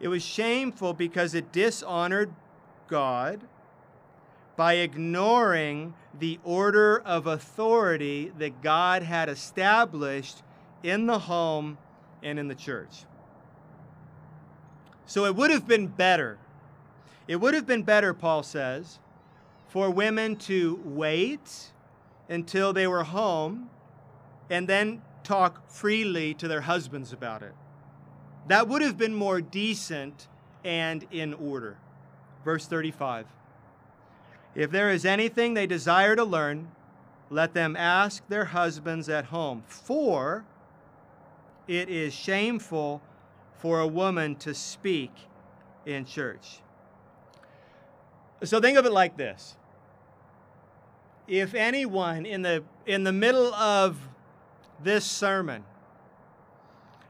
it 0.00 0.08
was 0.08 0.22
shameful 0.22 0.94
because 0.94 1.34
it 1.34 1.52
dishonored 1.52 2.32
God 2.86 3.40
by 4.56 4.74
ignoring 4.74 5.94
the 6.18 6.38
order 6.44 6.98
of 7.00 7.26
authority 7.26 8.32
that 8.38 8.62
God 8.62 9.02
had 9.02 9.28
established 9.28 10.42
in 10.82 11.06
the 11.06 11.20
home 11.20 11.78
and 12.22 12.38
in 12.38 12.48
the 12.48 12.54
church. 12.54 13.04
So 15.06 15.24
it 15.24 15.34
would 15.34 15.50
have 15.50 15.66
been 15.66 15.86
better. 15.86 16.38
It 17.26 17.36
would 17.36 17.54
have 17.54 17.66
been 17.66 17.82
better, 17.82 18.12
Paul 18.12 18.42
says, 18.42 18.98
for 19.68 19.90
women 19.90 20.36
to 20.36 20.80
wait 20.84 21.72
until 22.28 22.72
they 22.72 22.86
were 22.86 23.04
home 23.04 23.70
and 24.50 24.68
then 24.68 25.02
talk 25.22 25.70
freely 25.70 26.34
to 26.34 26.48
their 26.48 26.62
husbands 26.62 27.12
about 27.12 27.42
it. 27.42 27.54
That 28.48 28.68
would 28.68 28.82
have 28.82 28.96
been 28.96 29.14
more 29.14 29.40
decent 29.40 30.26
and 30.64 31.06
in 31.10 31.34
order. 31.34 31.76
Verse 32.44 32.66
35 32.66 33.26
If 34.54 34.70
there 34.70 34.90
is 34.90 35.04
anything 35.04 35.54
they 35.54 35.66
desire 35.66 36.16
to 36.16 36.24
learn, 36.24 36.70
let 37.30 37.52
them 37.52 37.76
ask 37.76 38.26
their 38.28 38.46
husbands 38.46 39.08
at 39.08 39.26
home, 39.26 39.64
for 39.66 40.46
it 41.68 41.88
is 41.88 42.14
shameful 42.14 43.02
for 43.58 43.80
a 43.80 43.86
woman 43.86 44.34
to 44.36 44.54
speak 44.54 45.12
in 45.84 46.04
church. 46.04 46.60
So 48.42 48.60
think 48.60 48.78
of 48.78 48.86
it 48.86 48.92
like 48.92 49.16
this. 49.16 49.56
If 51.26 51.54
anyone 51.54 52.24
in 52.24 52.42
the 52.42 52.64
in 52.86 53.04
the 53.04 53.12
middle 53.12 53.52
of 53.54 53.98
this 54.82 55.04
sermon, 55.04 55.64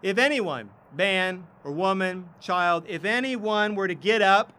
if 0.02 0.18
anyone, 0.18 0.70
man 0.92 1.46
or 1.62 1.70
woman, 1.70 2.28
child, 2.40 2.84
if 2.88 3.04
anyone 3.04 3.76
were 3.76 3.86
to 3.86 3.94
get 3.94 4.22
up 4.22 4.52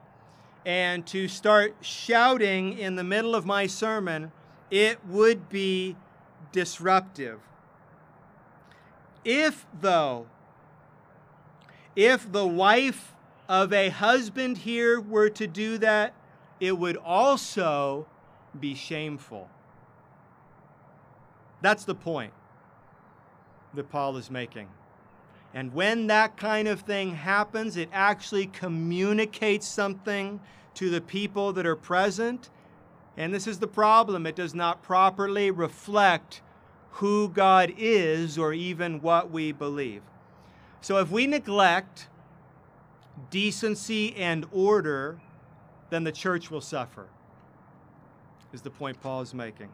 and 0.66 1.06
to 1.08 1.28
start 1.28 1.76
shouting 1.82 2.78
in 2.78 2.96
the 2.96 3.04
middle 3.04 3.36
of 3.36 3.46
my 3.46 3.68
sermon, 3.68 4.32
it 4.70 5.04
would 5.06 5.50
be 5.50 5.96
disruptive. 6.52 7.40
If, 9.24 9.66
though, 9.80 10.28
if 11.96 12.32
the 12.32 12.48
wife 12.48 13.14
of 13.48 13.74
a 13.74 13.90
husband 13.90 14.60
here 14.60 15.02
were 15.02 15.30
to 15.30 15.48
do 15.48 15.78
that, 15.80 16.14
it 16.60 16.78
would 16.78 16.98
also 16.98 18.08
be 18.60 18.76
shameful. 18.76 19.50
That's 21.62 21.84
the 21.84 21.96
point 21.96 22.34
that 23.74 23.90
Paul 23.90 24.18
is 24.18 24.32
making. 24.32 24.68
And 25.54 25.74
when 25.74 26.08
that 26.08 26.38
kind 26.38 26.68
of 26.68 26.82
thing 26.82 27.16
happens, 27.16 27.76
it 27.76 27.90
actually 27.92 28.48
communicates 28.48 29.68
something 29.68 30.40
to 30.76 30.90
the 30.90 31.02
people 31.02 31.54
that 31.54 31.66
are 31.66 31.76
present. 31.76 32.50
And 33.18 33.34
this 33.34 33.48
is 33.48 33.60
the 33.60 33.68
problem 33.68 34.26
it 34.26 34.36
does 34.36 34.54
not 34.54 34.84
properly 34.84 35.52
reflect 35.52 36.42
who 36.92 37.30
God 37.30 37.74
is 37.78 38.38
or 38.38 38.54
even 38.54 39.02
what 39.02 39.32
we 39.32 39.52
believe. 39.52 40.02
So 40.82 40.98
if 40.98 41.12
we 41.12 41.28
neglect 41.28 42.08
decency 43.30 44.16
and 44.16 44.46
order, 44.52 45.20
then 45.90 46.04
the 46.04 46.12
church 46.12 46.50
will 46.50 46.62
suffer, 46.62 47.08
is 48.54 48.62
the 48.62 48.70
point 48.70 49.02
Paul 49.02 49.22
is 49.22 49.34
making. 49.34 49.70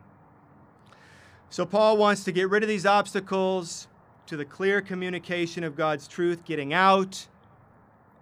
So 1.49 1.65
Paul 1.65 1.97
wants 1.97 2.23
to 2.23 2.31
get 2.31 2.49
rid 2.49 2.63
of 2.63 2.69
these 2.69 2.85
obstacles 2.85 3.87
to 4.25 4.35
the 4.35 4.45
clear 4.45 4.81
communication 4.81 5.63
of 5.63 5.75
God's 5.75 6.07
truth 6.07 6.43
getting 6.43 6.73
out 6.73 7.27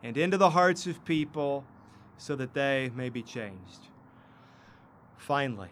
and 0.04 0.18
into 0.18 0.38
the 0.38 0.50
hearts 0.50 0.86
of 0.86 1.04
people 1.06 1.64
so 2.18 2.36
that 2.36 2.54
they 2.54 2.92
may 2.94 3.10
be 3.10 3.24
changed. 3.24 3.88
Finally, 5.18 5.70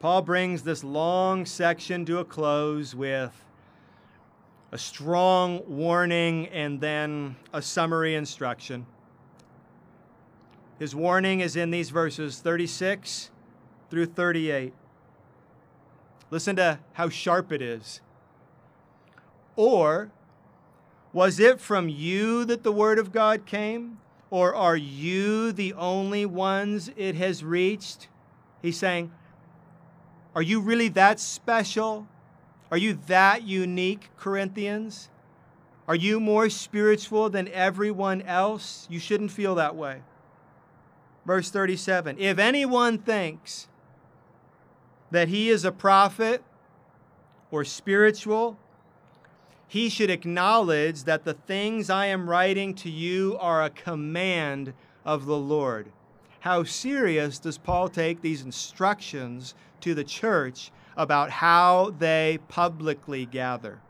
Paul 0.00 0.22
brings 0.22 0.62
this 0.62 0.82
long 0.82 1.44
section 1.44 2.06
to 2.06 2.20
a 2.20 2.24
close 2.24 2.94
with 2.94 3.44
a 4.72 4.78
strong 4.78 5.60
warning 5.66 6.46
and 6.48 6.80
then 6.80 7.36
a 7.52 7.60
summary 7.60 8.14
instruction. 8.14 8.86
His 10.78 10.94
warning 10.94 11.40
is 11.40 11.54
in 11.54 11.70
these 11.70 11.90
verses 11.90 12.38
36 12.38 13.30
through 13.90 14.06
38. 14.06 14.72
Listen 16.30 16.56
to 16.56 16.78
how 16.94 17.10
sharp 17.10 17.52
it 17.52 17.60
is. 17.60 18.00
Or 19.54 20.10
was 21.12 21.38
it 21.38 21.60
from 21.60 21.90
you 21.90 22.46
that 22.46 22.62
the 22.62 22.72
word 22.72 22.98
of 22.98 23.12
God 23.12 23.44
came? 23.44 23.98
Or 24.30 24.54
are 24.54 24.76
you 24.76 25.52
the 25.52 25.74
only 25.74 26.24
ones 26.24 26.90
it 26.96 27.16
has 27.16 27.44
reached? 27.44 28.08
He's 28.62 28.78
saying, 28.78 29.12
Are 30.34 30.42
you 30.42 30.60
really 30.60 30.88
that 30.88 31.18
special? 31.18 32.06
Are 32.70 32.76
you 32.76 32.98
that 33.08 33.42
unique, 33.42 34.10
Corinthians? 34.16 35.08
Are 35.88 35.96
you 35.96 36.20
more 36.20 36.48
spiritual 36.48 37.30
than 37.30 37.48
everyone 37.48 38.22
else? 38.22 38.86
You 38.88 39.00
shouldn't 39.00 39.32
feel 39.32 39.56
that 39.56 39.74
way. 39.74 40.02
Verse 41.26 41.50
37 41.50 42.16
If 42.18 42.38
anyone 42.38 42.98
thinks 42.98 43.68
that 45.10 45.28
he 45.28 45.48
is 45.48 45.64
a 45.64 45.72
prophet 45.72 46.44
or 47.50 47.64
spiritual, 47.64 48.56
he 49.66 49.88
should 49.88 50.10
acknowledge 50.10 51.04
that 51.04 51.24
the 51.24 51.34
things 51.34 51.90
I 51.90 52.06
am 52.06 52.30
writing 52.30 52.74
to 52.74 52.90
you 52.90 53.36
are 53.40 53.64
a 53.64 53.70
command 53.70 54.72
of 55.04 55.26
the 55.26 55.36
Lord. 55.36 55.90
How 56.40 56.64
serious 56.64 57.38
does 57.38 57.58
Paul 57.58 57.88
take 57.88 58.22
these 58.22 58.42
instructions 58.42 59.54
to 59.82 59.94
the 59.94 60.04
church 60.04 60.70
about 60.96 61.30
how 61.30 61.94
they 61.98 62.38
publicly 62.48 63.26
gather? 63.26 63.80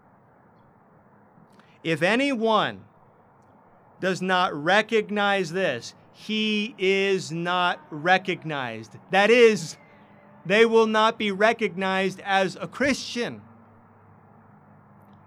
If 1.82 2.02
anyone 2.02 2.84
does 4.00 4.20
not 4.20 4.54
recognize 4.54 5.52
this, 5.52 5.94
he 6.12 6.74
is 6.78 7.32
not 7.32 7.80
recognized. 7.90 8.96
That 9.10 9.30
is, 9.30 9.76
they 10.44 10.66
will 10.66 10.86
not 10.86 11.18
be 11.18 11.30
recognized 11.30 12.20
as 12.20 12.56
a 12.60 12.66
Christian 12.66 13.42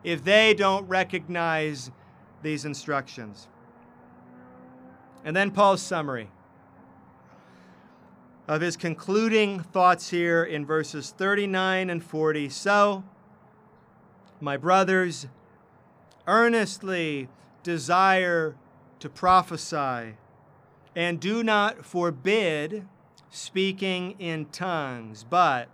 if 0.04 0.24
they 0.24 0.54
don't 0.54 0.88
recognize 0.88 1.92
these 2.42 2.66
instructions. 2.66 3.48
And 5.24 5.36
then 5.36 5.52
Paul's 5.52 5.82
summary 5.82 6.30
of 8.48 8.62
his 8.62 8.76
concluding 8.76 9.60
thoughts 9.60 10.10
here 10.10 10.44
in 10.44 10.66
verses 10.66 11.12
39 11.12 11.90
and 11.90 12.04
40. 12.04 12.50
So, 12.50 13.04
my 14.42 14.58
brothers, 14.58 15.28
earnestly 16.28 17.30
desire 17.64 18.56
to 19.00 19.10
prophesy, 19.10 20.16
and 20.96 21.20
do 21.20 21.44
not 21.44 21.86
forbid 21.86 22.88
speaking 23.30 24.16
in 24.20 24.46
tongues, 24.46 25.26
but 25.28 25.70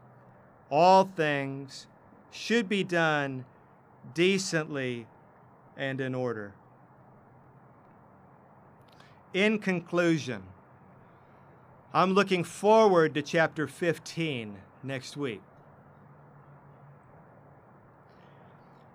all 0.69 1.05
things 1.15 1.87
should 2.31 2.69
be 2.69 2.83
done 2.83 3.45
decently 4.13 5.07
and 5.75 5.99
in 5.99 6.13
order. 6.13 6.53
In 9.33 9.59
conclusion, 9.59 10.43
I'm 11.91 12.13
looking 12.13 12.43
forward 12.43 13.15
to 13.15 13.23
chapter 13.23 13.67
15 13.67 14.57
next 14.83 15.17
week. 15.17 15.41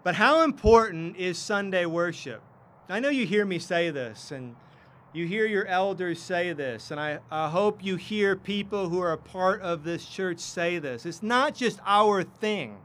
But 0.04 0.14
how 0.14 0.42
important 0.42 1.16
is 1.16 1.36
Sunday 1.36 1.86
worship? 1.86 2.40
I 2.88 3.00
know 3.00 3.08
you 3.08 3.26
hear 3.26 3.44
me 3.44 3.58
say 3.58 3.90
this, 3.90 4.30
and 4.30 4.54
you 5.12 5.26
hear 5.26 5.44
your 5.44 5.66
elders 5.66 6.20
say 6.20 6.52
this, 6.52 6.92
and 6.92 7.00
I, 7.00 7.18
I 7.32 7.48
hope 7.48 7.82
you 7.82 7.96
hear 7.96 8.36
people 8.36 8.88
who 8.88 9.00
are 9.00 9.12
a 9.12 9.18
part 9.18 9.60
of 9.62 9.82
this 9.82 10.06
church 10.06 10.38
say 10.38 10.78
this. 10.78 11.04
It's 11.04 11.22
not 11.22 11.54
just 11.54 11.80
our 11.84 12.22
thing. 12.22 12.76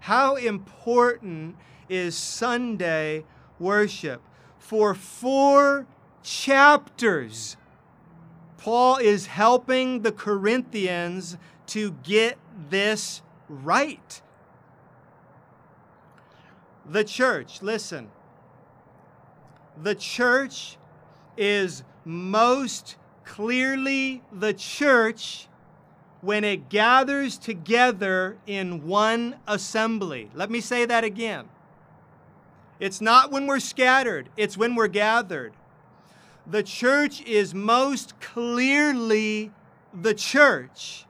How 0.00 0.36
important 0.36 1.56
is 1.88 2.16
Sunday 2.16 3.24
worship? 3.58 4.20
For 4.58 4.94
four 4.94 5.86
chapters, 6.22 7.56
Paul 8.60 8.96
is 8.98 9.24
helping 9.24 10.02
the 10.02 10.12
Corinthians 10.12 11.38
to 11.68 11.92
get 12.02 12.36
this 12.68 13.22
right. 13.48 14.20
The 16.84 17.02
church, 17.02 17.62
listen, 17.62 18.10
the 19.82 19.94
church 19.94 20.76
is 21.38 21.84
most 22.04 22.96
clearly 23.24 24.22
the 24.30 24.52
church 24.52 25.48
when 26.20 26.44
it 26.44 26.68
gathers 26.68 27.38
together 27.38 28.36
in 28.46 28.86
one 28.86 29.36
assembly. 29.46 30.30
Let 30.34 30.50
me 30.50 30.60
say 30.60 30.84
that 30.84 31.02
again. 31.02 31.48
It's 32.78 33.00
not 33.00 33.30
when 33.30 33.46
we're 33.46 33.58
scattered, 33.58 34.28
it's 34.36 34.58
when 34.58 34.74
we're 34.74 34.88
gathered. 34.88 35.54
The 36.46 36.62
church 36.62 37.22
is 37.22 37.54
most 37.54 38.18
clearly 38.20 39.52
the 39.92 40.14
church 40.14 41.06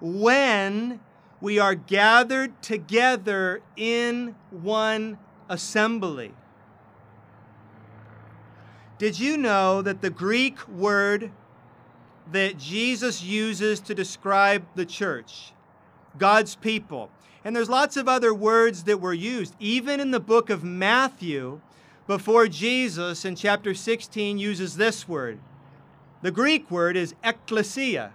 when 0.00 1.00
we 1.40 1.58
are 1.58 1.74
gathered 1.74 2.62
together 2.62 3.62
in 3.76 4.34
one 4.50 5.18
assembly. 5.48 6.32
Did 8.98 9.18
you 9.18 9.36
know 9.36 9.82
that 9.82 10.00
the 10.00 10.10
Greek 10.10 10.68
word 10.68 11.32
that 12.30 12.58
Jesus 12.58 13.22
uses 13.22 13.80
to 13.80 13.94
describe 13.94 14.64
the 14.74 14.86
church, 14.86 15.52
God's 16.18 16.54
people. 16.54 17.10
And 17.44 17.56
there's 17.56 17.68
lots 17.68 17.96
of 17.96 18.08
other 18.08 18.32
words 18.32 18.84
that 18.84 19.00
were 19.00 19.12
used. 19.12 19.54
Even 19.58 19.98
in 19.98 20.12
the 20.12 20.20
book 20.20 20.48
of 20.48 20.62
Matthew, 20.62 21.60
before 22.06 22.48
Jesus 22.48 23.24
in 23.24 23.36
chapter 23.36 23.74
16 23.74 24.38
uses 24.38 24.76
this 24.76 25.08
word. 25.08 25.38
The 26.22 26.30
Greek 26.30 26.70
word 26.70 26.96
is 26.96 27.14
ecclesia, 27.24 28.12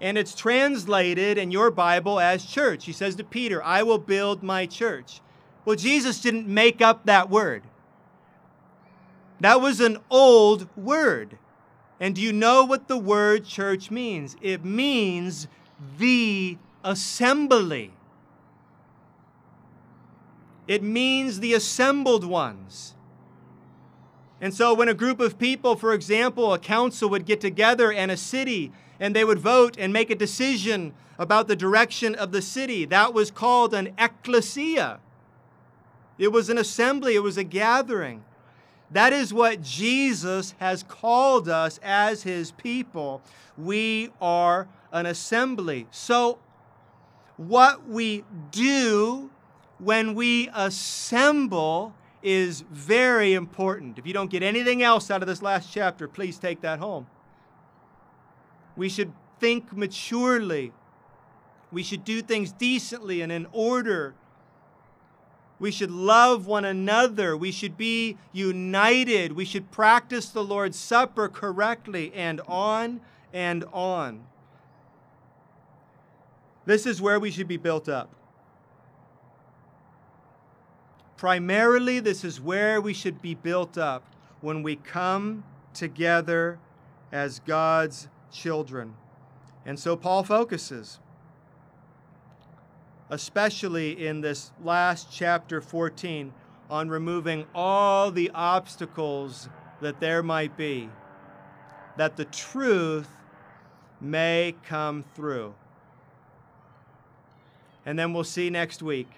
and 0.00 0.18
it's 0.18 0.34
translated 0.34 1.38
in 1.38 1.50
your 1.50 1.70
Bible 1.70 2.20
as 2.20 2.44
church. 2.44 2.84
He 2.84 2.92
says 2.92 3.16
to 3.16 3.24
Peter, 3.24 3.62
I 3.62 3.82
will 3.82 3.98
build 3.98 4.42
my 4.42 4.66
church. 4.66 5.20
Well, 5.64 5.76
Jesus 5.76 6.20
didn't 6.20 6.46
make 6.46 6.80
up 6.80 7.06
that 7.06 7.30
word, 7.30 7.62
that 9.40 9.60
was 9.60 9.80
an 9.80 9.98
old 10.10 10.68
word. 10.76 11.38
And 12.00 12.14
do 12.14 12.20
you 12.20 12.32
know 12.32 12.64
what 12.64 12.86
the 12.86 12.96
word 12.96 13.44
church 13.44 13.90
means? 13.90 14.36
It 14.40 14.64
means 14.64 15.48
the 15.98 16.56
assembly. 16.84 17.92
It 20.68 20.82
means 20.82 21.40
the 21.40 21.54
assembled 21.54 22.24
ones. 22.24 22.94
And 24.40 24.54
so, 24.54 24.74
when 24.74 24.88
a 24.88 24.94
group 24.94 25.18
of 25.18 25.38
people, 25.38 25.74
for 25.74 25.92
example, 25.94 26.52
a 26.52 26.58
council 26.58 27.08
would 27.08 27.24
get 27.24 27.40
together 27.40 27.90
and 27.90 28.10
a 28.10 28.16
city, 28.16 28.70
and 29.00 29.16
they 29.16 29.24
would 29.24 29.38
vote 29.38 29.76
and 29.78 29.92
make 29.92 30.10
a 30.10 30.14
decision 30.14 30.92
about 31.18 31.48
the 31.48 31.56
direction 31.56 32.14
of 32.14 32.30
the 32.30 32.42
city, 32.42 32.84
that 32.84 33.14
was 33.14 33.30
called 33.30 33.74
an 33.74 33.94
ecclesia. 33.98 35.00
It 36.18 36.28
was 36.28 36.50
an 36.50 36.58
assembly, 36.58 37.16
it 37.16 37.22
was 37.22 37.36
a 37.36 37.44
gathering. 37.44 38.22
That 38.90 39.12
is 39.12 39.34
what 39.34 39.62
Jesus 39.62 40.54
has 40.58 40.82
called 40.82 41.48
us 41.48 41.80
as 41.82 42.22
his 42.22 42.52
people. 42.52 43.22
We 43.56 44.10
are 44.20 44.68
an 44.92 45.06
assembly. 45.06 45.86
So, 45.90 46.38
what 47.36 47.88
we 47.88 48.24
do 48.50 49.30
when 49.78 50.14
we 50.14 50.48
assemble 50.54 51.94
is 52.22 52.62
very 52.70 53.34
important. 53.34 53.98
If 53.98 54.06
you 54.06 54.12
don't 54.12 54.30
get 54.30 54.42
anything 54.42 54.82
else 54.82 55.10
out 55.10 55.22
of 55.22 55.28
this 55.28 55.42
last 55.42 55.72
chapter, 55.72 56.08
please 56.08 56.38
take 56.38 56.60
that 56.62 56.78
home. 56.78 57.06
We 58.76 58.88
should 58.88 59.12
think 59.38 59.76
maturely. 59.76 60.72
We 61.70 61.82
should 61.82 62.04
do 62.04 62.22
things 62.22 62.52
decently 62.52 63.20
and 63.20 63.30
in 63.30 63.46
order. 63.52 64.14
We 65.60 65.70
should 65.70 65.90
love 65.90 66.46
one 66.46 66.64
another. 66.64 67.36
We 67.36 67.50
should 67.50 67.76
be 67.76 68.16
united. 68.32 69.32
We 69.32 69.44
should 69.44 69.70
practice 69.70 70.28
the 70.28 70.44
Lord's 70.44 70.78
Supper 70.78 71.28
correctly, 71.28 72.12
and 72.14 72.40
on 72.46 73.00
and 73.32 73.64
on. 73.72 74.24
This 76.64 76.86
is 76.86 77.02
where 77.02 77.18
we 77.18 77.30
should 77.30 77.48
be 77.48 77.56
built 77.56 77.88
up. 77.88 78.14
Primarily, 81.18 82.00
this 82.00 82.24
is 82.24 82.40
where 82.40 82.80
we 82.80 82.94
should 82.94 83.20
be 83.20 83.34
built 83.34 83.76
up 83.76 84.14
when 84.40 84.62
we 84.62 84.76
come 84.76 85.44
together 85.74 86.58
as 87.12 87.40
God's 87.40 88.08
children. 88.32 88.94
And 89.66 89.78
so 89.78 89.96
Paul 89.96 90.22
focuses 90.24 91.00
especially 93.10 94.06
in 94.06 94.20
this 94.20 94.52
last 94.62 95.08
chapter 95.10 95.60
14, 95.60 96.32
on 96.70 96.88
removing 96.88 97.46
all 97.54 98.10
the 98.10 98.30
obstacles 98.34 99.48
that 99.80 100.00
there 100.00 100.22
might 100.22 100.56
be, 100.56 100.90
that 101.96 102.16
the 102.16 102.26
truth 102.26 103.08
may 104.00 104.54
come 104.64 105.02
through. 105.14 105.54
And 107.86 107.98
then 107.98 108.12
we'll 108.12 108.24
see 108.24 108.50
next 108.50 108.82
week 108.82 109.08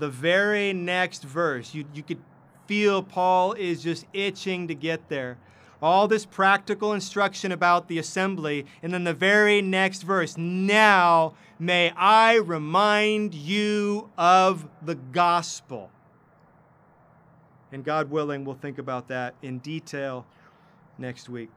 the 0.00 0.08
very 0.08 0.72
next 0.72 1.22
verse. 1.22 1.74
You, 1.74 1.84
you 1.94 2.02
could 2.02 2.20
feel 2.66 3.02
Paul 3.02 3.52
is 3.52 3.82
just 3.82 4.06
itching 4.12 4.68
to 4.68 4.74
get 4.74 5.08
there 5.08 5.38
all 5.82 6.08
this 6.08 6.26
practical 6.26 6.92
instruction 6.92 7.52
about 7.52 7.88
the 7.88 7.98
assembly, 7.98 8.66
and 8.82 8.92
then 8.92 9.04
the 9.04 9.14
very 9.14 9.62
next 9.62 10.02
verse, 10.02 10.36
now 10.36 11.34
may 11.58 11.90
I 11.96 12.34
remind 12.34 13.34
you 13.34 14.10
of 14.18 14.68
the 14.82 14.94
gospel. 14.94 15.90
And 17.72 17.84
God 17.84 18.10
willing, 18.10 18.44
we'll 18.44 18.56
think 18.56 18.78
about 18.78 19.08
that 19.08 19.34
in 19.42 19.58
detail 19.58 20.26
next 20.98 21.28
week. 21.28 21.50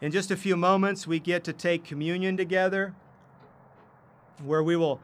In 0.00 0.10
just 0.10 0.30
a 0.30 0.36
few 0.36 0.56
moments, 0.56 1.06
we 1.06 1.18
get 1.18 1.44
to 1.44 1.52
take 1.52 1.84
communion 1.84 2.36
together, 2.36 2.94
where 4.42 4.62
we 4.62 4.76
will 4.76 5.00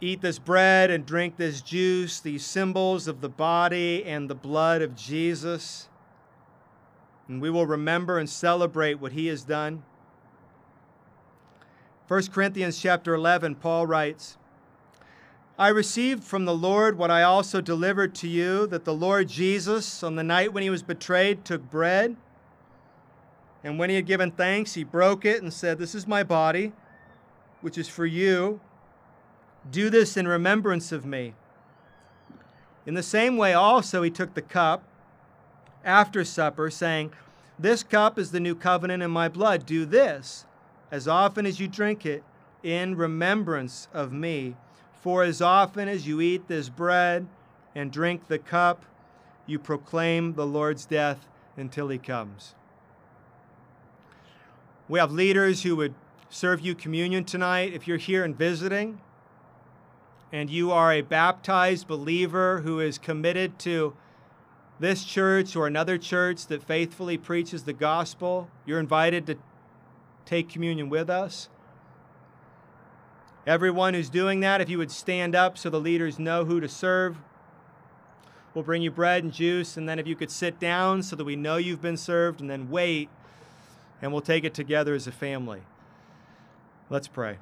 eat 0.00 0.20
this 0.20 0.38
bread 0.38 0.90
and 0.90 1.06
drink 1.06 1.36
this 1.36 1.60
juice, 1.60 2.20
these 2.20 2.44
symbols 2.44 3.08
of 3.08 3.20
the 3.20 3.28
body 3.28 4.04
and 4.04 4.28
the 4.28 4.34
blood 4.34 4.82
of 4.82 4.94
Jesus 4.94 5.88
and 7.28 7.40
we 7.40 7.50
will 7.50 7.66
remember 7.66 8.18
and 8.18 8.28
celebrate 8.28 8.94
what 8.94 9.12
he 9.12 9.26
has 9.26 9.42
done. 9.42 9.82
1 12.08 12.26
Corinthians 12.28 12.80
chapter 12.80 13.14
11, 13.14 13.56
Paul 13.56 13.86
writes, 13.86 14.36
I 15.58 15.68
received 15.68 16.22
from 16.22 16.44
the 16.44 16.54
Lord 16.54 16.98
what 16.98 17.10
I 17.10 17.22
also 17.22 17.60
delivered 17.60 18.14
to 18.16 18.28
you 18.28 18.66
that 18.68 18.84
the 18.84 18.94
Lord 18.94 19.28
Jesus, 19.28 20.02
on 20.02 20.14
the 20.14 20.22
night 20.22 20.52
when 20.52 20.62
he 20.62 20.70
was 20.70 20.82
betrayed, 20.82 21.44
took 21.44 21.68
bread. 21.70 22.14
And 23.64 23.78
when 23.78 23.90
he 23.90 23.96
had 23.96 24.06
given 24.06 24.30
thanks, 24.30 24.74
he 24.74 24.84
broke 24.84 25.24
it 25.24 25.42
and 25.42 25.52
said, 25.52 25.78
This 25.78 25.94
is 25.94 26.06
my 26.06 26.22
body, 26.22 26.72
which 27.62 27.78
is 27.78 27.88
for 27.88 28.06
you. 28.06 28.60
Do 29.70 29.90
this 29.90 30.16
in 30.16 30.28
remembrance 30.28 30.92
of 30.92 31.04
me. 31.04 31.34
In 32.84 32.94
the 32.94 33.02
same 33.02 33.36
way, 33.36 33.52
also, 33.52 34.02
he 34.02 34.10
took 34.10 34.34
the 34.34 34.42
cup 34.42 34.84
after 35.84 36.24
supper, 36.24 36.70
saying, 36.70 37.12
This 37.58 37.82
cup 37.82 38.18
is 38.18 38.30
the 38.30 38.40
new 38.40 38.54
covenant 38.54 39.02
in 39.02 39.10
my 39.10 39.28
blood. 39.28 39.66
Do 39.66 39.84
this 39.84 40.46
as 40.90 41.08
often 41.08 41.46
as 41.46 41.58
you 41.58 41.66
drink 41.68 42.06
it 42.06 42.22
in 42.62 42.96
remembrance 42.96 43.88
of 43.92 44.12
me. 44.12 44.56
For 45.00 45.22
as 45.22 45.40
often 45.40 45.88
as 45.88 46.06
you 46.06 46.20
eat 46.20 46.48
this 46.48 46.68
bread 46.68 47.26
and 47.74 47.92
drink 47.92 48.28
the 48.28 48.38
cup, 48.38 48.84
you 49.46 49.58
proclaim 49.58 50.34
the 50.34 50.46
Lord's 50.46 50.84
death 50.84 51.28
until 51.56 51.88
he 51.88 51.98
comes. 51.98 52.54
We 54.88 54.98
have 54.98 55.12
leaders 55.12 55.62
who 55.62 55.76
would 55.76 55.94
serve 56.28 56.60
you 56.60 56.74
communion 56.74 57.24
tonight. 57.24 57.72
If 57.72 57.86
you're 57.88 57.96
here 57.96 58.24
and 58.24 58.36
visiting, 58.36 59.00
and 60.32 60.50
you 60.50 60.70
are 60.70 60.92
a 60.92 61.02
baptized 61.02 61.86
believer 61.86 62.60
who 62.62 62.80
is 62.80 62.98
committed 62.98 63.58
to 63.60 63.94
this 64.78 65.04
church 65.04 65.56
or 65.56 65.66
another 65.66 65.96
church 65.96 66.46
that 66.48 66.62
faithfully 66.62 67.16
preaches 67.16 67.64
the 67.64 67.72
gospel, 67.72 68.50
you're 68.66 68.80
invited 68.80 69.26
to 69.26 69.36
take 70.24 70.48
communion 70.48 70.88
with 70.88 71.08
us. 71.08 71.48
Everyone 73.46 73.94
who's 73.94 74.10
doing 74.10 74.40
that, 74.40 74.60
if 74.60 74.68
you 74.68 74.76
would 74.78 74.90
stand 74.90 75.34
up 75.34 75.56
so 75.56 75.70
the 75.70 75.80
leaders 75.80 76.18
know 76.18 76.44
who 76.44 76.60
to 76.60 76.68
serve, 76.68 77.16
we'll 78.52 78.64
bring 78.64 78.82
you 78.82 78.90
bread 78.90 79.22
and 79.22 79.32
juice. 79.32 79.76
And 79.76 79.88
then 79.88 79.98
if 79.98 80.06
you 80.06 80.16
could 80.16 80.30
sit 80.30 80.58
down 80.58 81.02
so 81.02 81.14
that 81.14 81.24
we 81.24 81.36
know 81.36 81.56
you've 81.56 81.80
been 81.80 81.96
served, 81.96 82.40
and 82.40 82.50
then 82.50 82.68
wait, 82.68 83.08
and 84.02 84.12
we'll 84.12 84.20
take 84.20 84.44
it 84.44 84.52
together 84.52 84.94
as 84.94 85.06
a 85.06 85.12
family. 85.12 85.62
Let's 86.90 87.08
pray. 87.08 87.38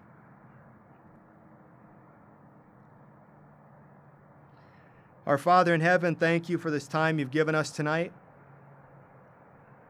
Our 5.26 5.38
Father 5.38 5.72
in 5.72 5.80
heaven, 5.80 6.14
thank 6.14 6.50
you 6.50 6.58
for 6.58 6.70
this 6.70 6.86
time 6.86 7.18
you've 7.18 7.30
given 7.30 7.54
us 7.54 7.70
tonight. 7.70 8.12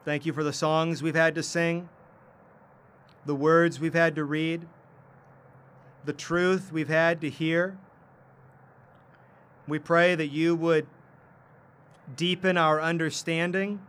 Thank 0.04 0.26
you 0.26 0.32
for 0.32 0.44
the 0.44 0.52
songs 0.52 1.02
we've 1.02 1.16
had 1.16 1.34
to 1.34 1.42
sing, 1.42 1.88
the 3.26 3.34
words 3.34 3.80
we've 3.80 3.94
had 3.94 4.14
to 4.14 4.22
read, 4.22 4.68
the 6.04 6.12
truth 6.12 6.70
we've 6.70 6.88
had 6.88 7.20
to 7.22 7.30
hear. 7.30 7.76
We 9.66 9.80
pray 9.80 10.14
that 10.14 10.28
you 10.28 10.54
would 10.54 10.86
deepen 12.14 12.56
our 12.56 12.80
understanding 12.80 13.80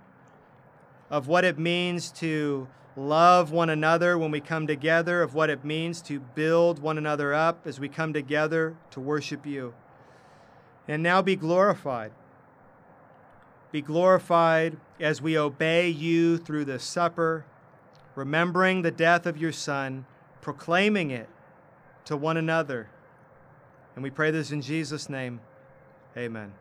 of 1.12 1.28
what 1.28 1.46
it 1.46 1.60
means 1.60 2.10
to 2.14 2.68
love 2.98 3.52
one 3.52 3.70
another 3.70 4.18
when 4.18 4.32
we 4.32 4.40
come 4.40 4.66
together, 4.66 5.22
of 5.22 5.36
what 5.36 5.52
it 5.52 5.64
means 5.64 6.02
to 6.04 6.22
build 6.22 6.80
one 6.80 6.98
another 6.98 7.36
up 7.36 7.68
as 7.68 7.80
we 7.80 7.88
come 7.88 8.14
together 8.14 8.76
to 8.90 9.00
worship 9.00 9.46
you 9.46 9.76
and 10.88 11.02
now 11.02 11.22
be 11.22 11.36
glorified. 11.36 12.12
Be 13.72 13.82
glorified 13.82 14.78
as 15.00 15.22
we 15.22 15.38
obey 15.38 15.90
you 15.90 16.38
through 16.38 16.66
the 16.66 16.80
supper, 16.80 17.46
remembering 18.16 18.82
the 18.82 18.92
death 18.92 19.26
of 19.26 19.38
your 19.38 19.52
Son, 19.52 20.06
proclaiming 20.42 21.12
it 21.12 21.28
to 22.06 22.16
one 22.16 22.38
another. 22.38 22.88
And 23.96 24.04
we 24.04 24.10
pray 24.10 24.32
this 24.32 24.52
in 24.52 24.62
Jesus' 24.62 25.10
name. 25.10 25.42
Amen. 26.16 26.54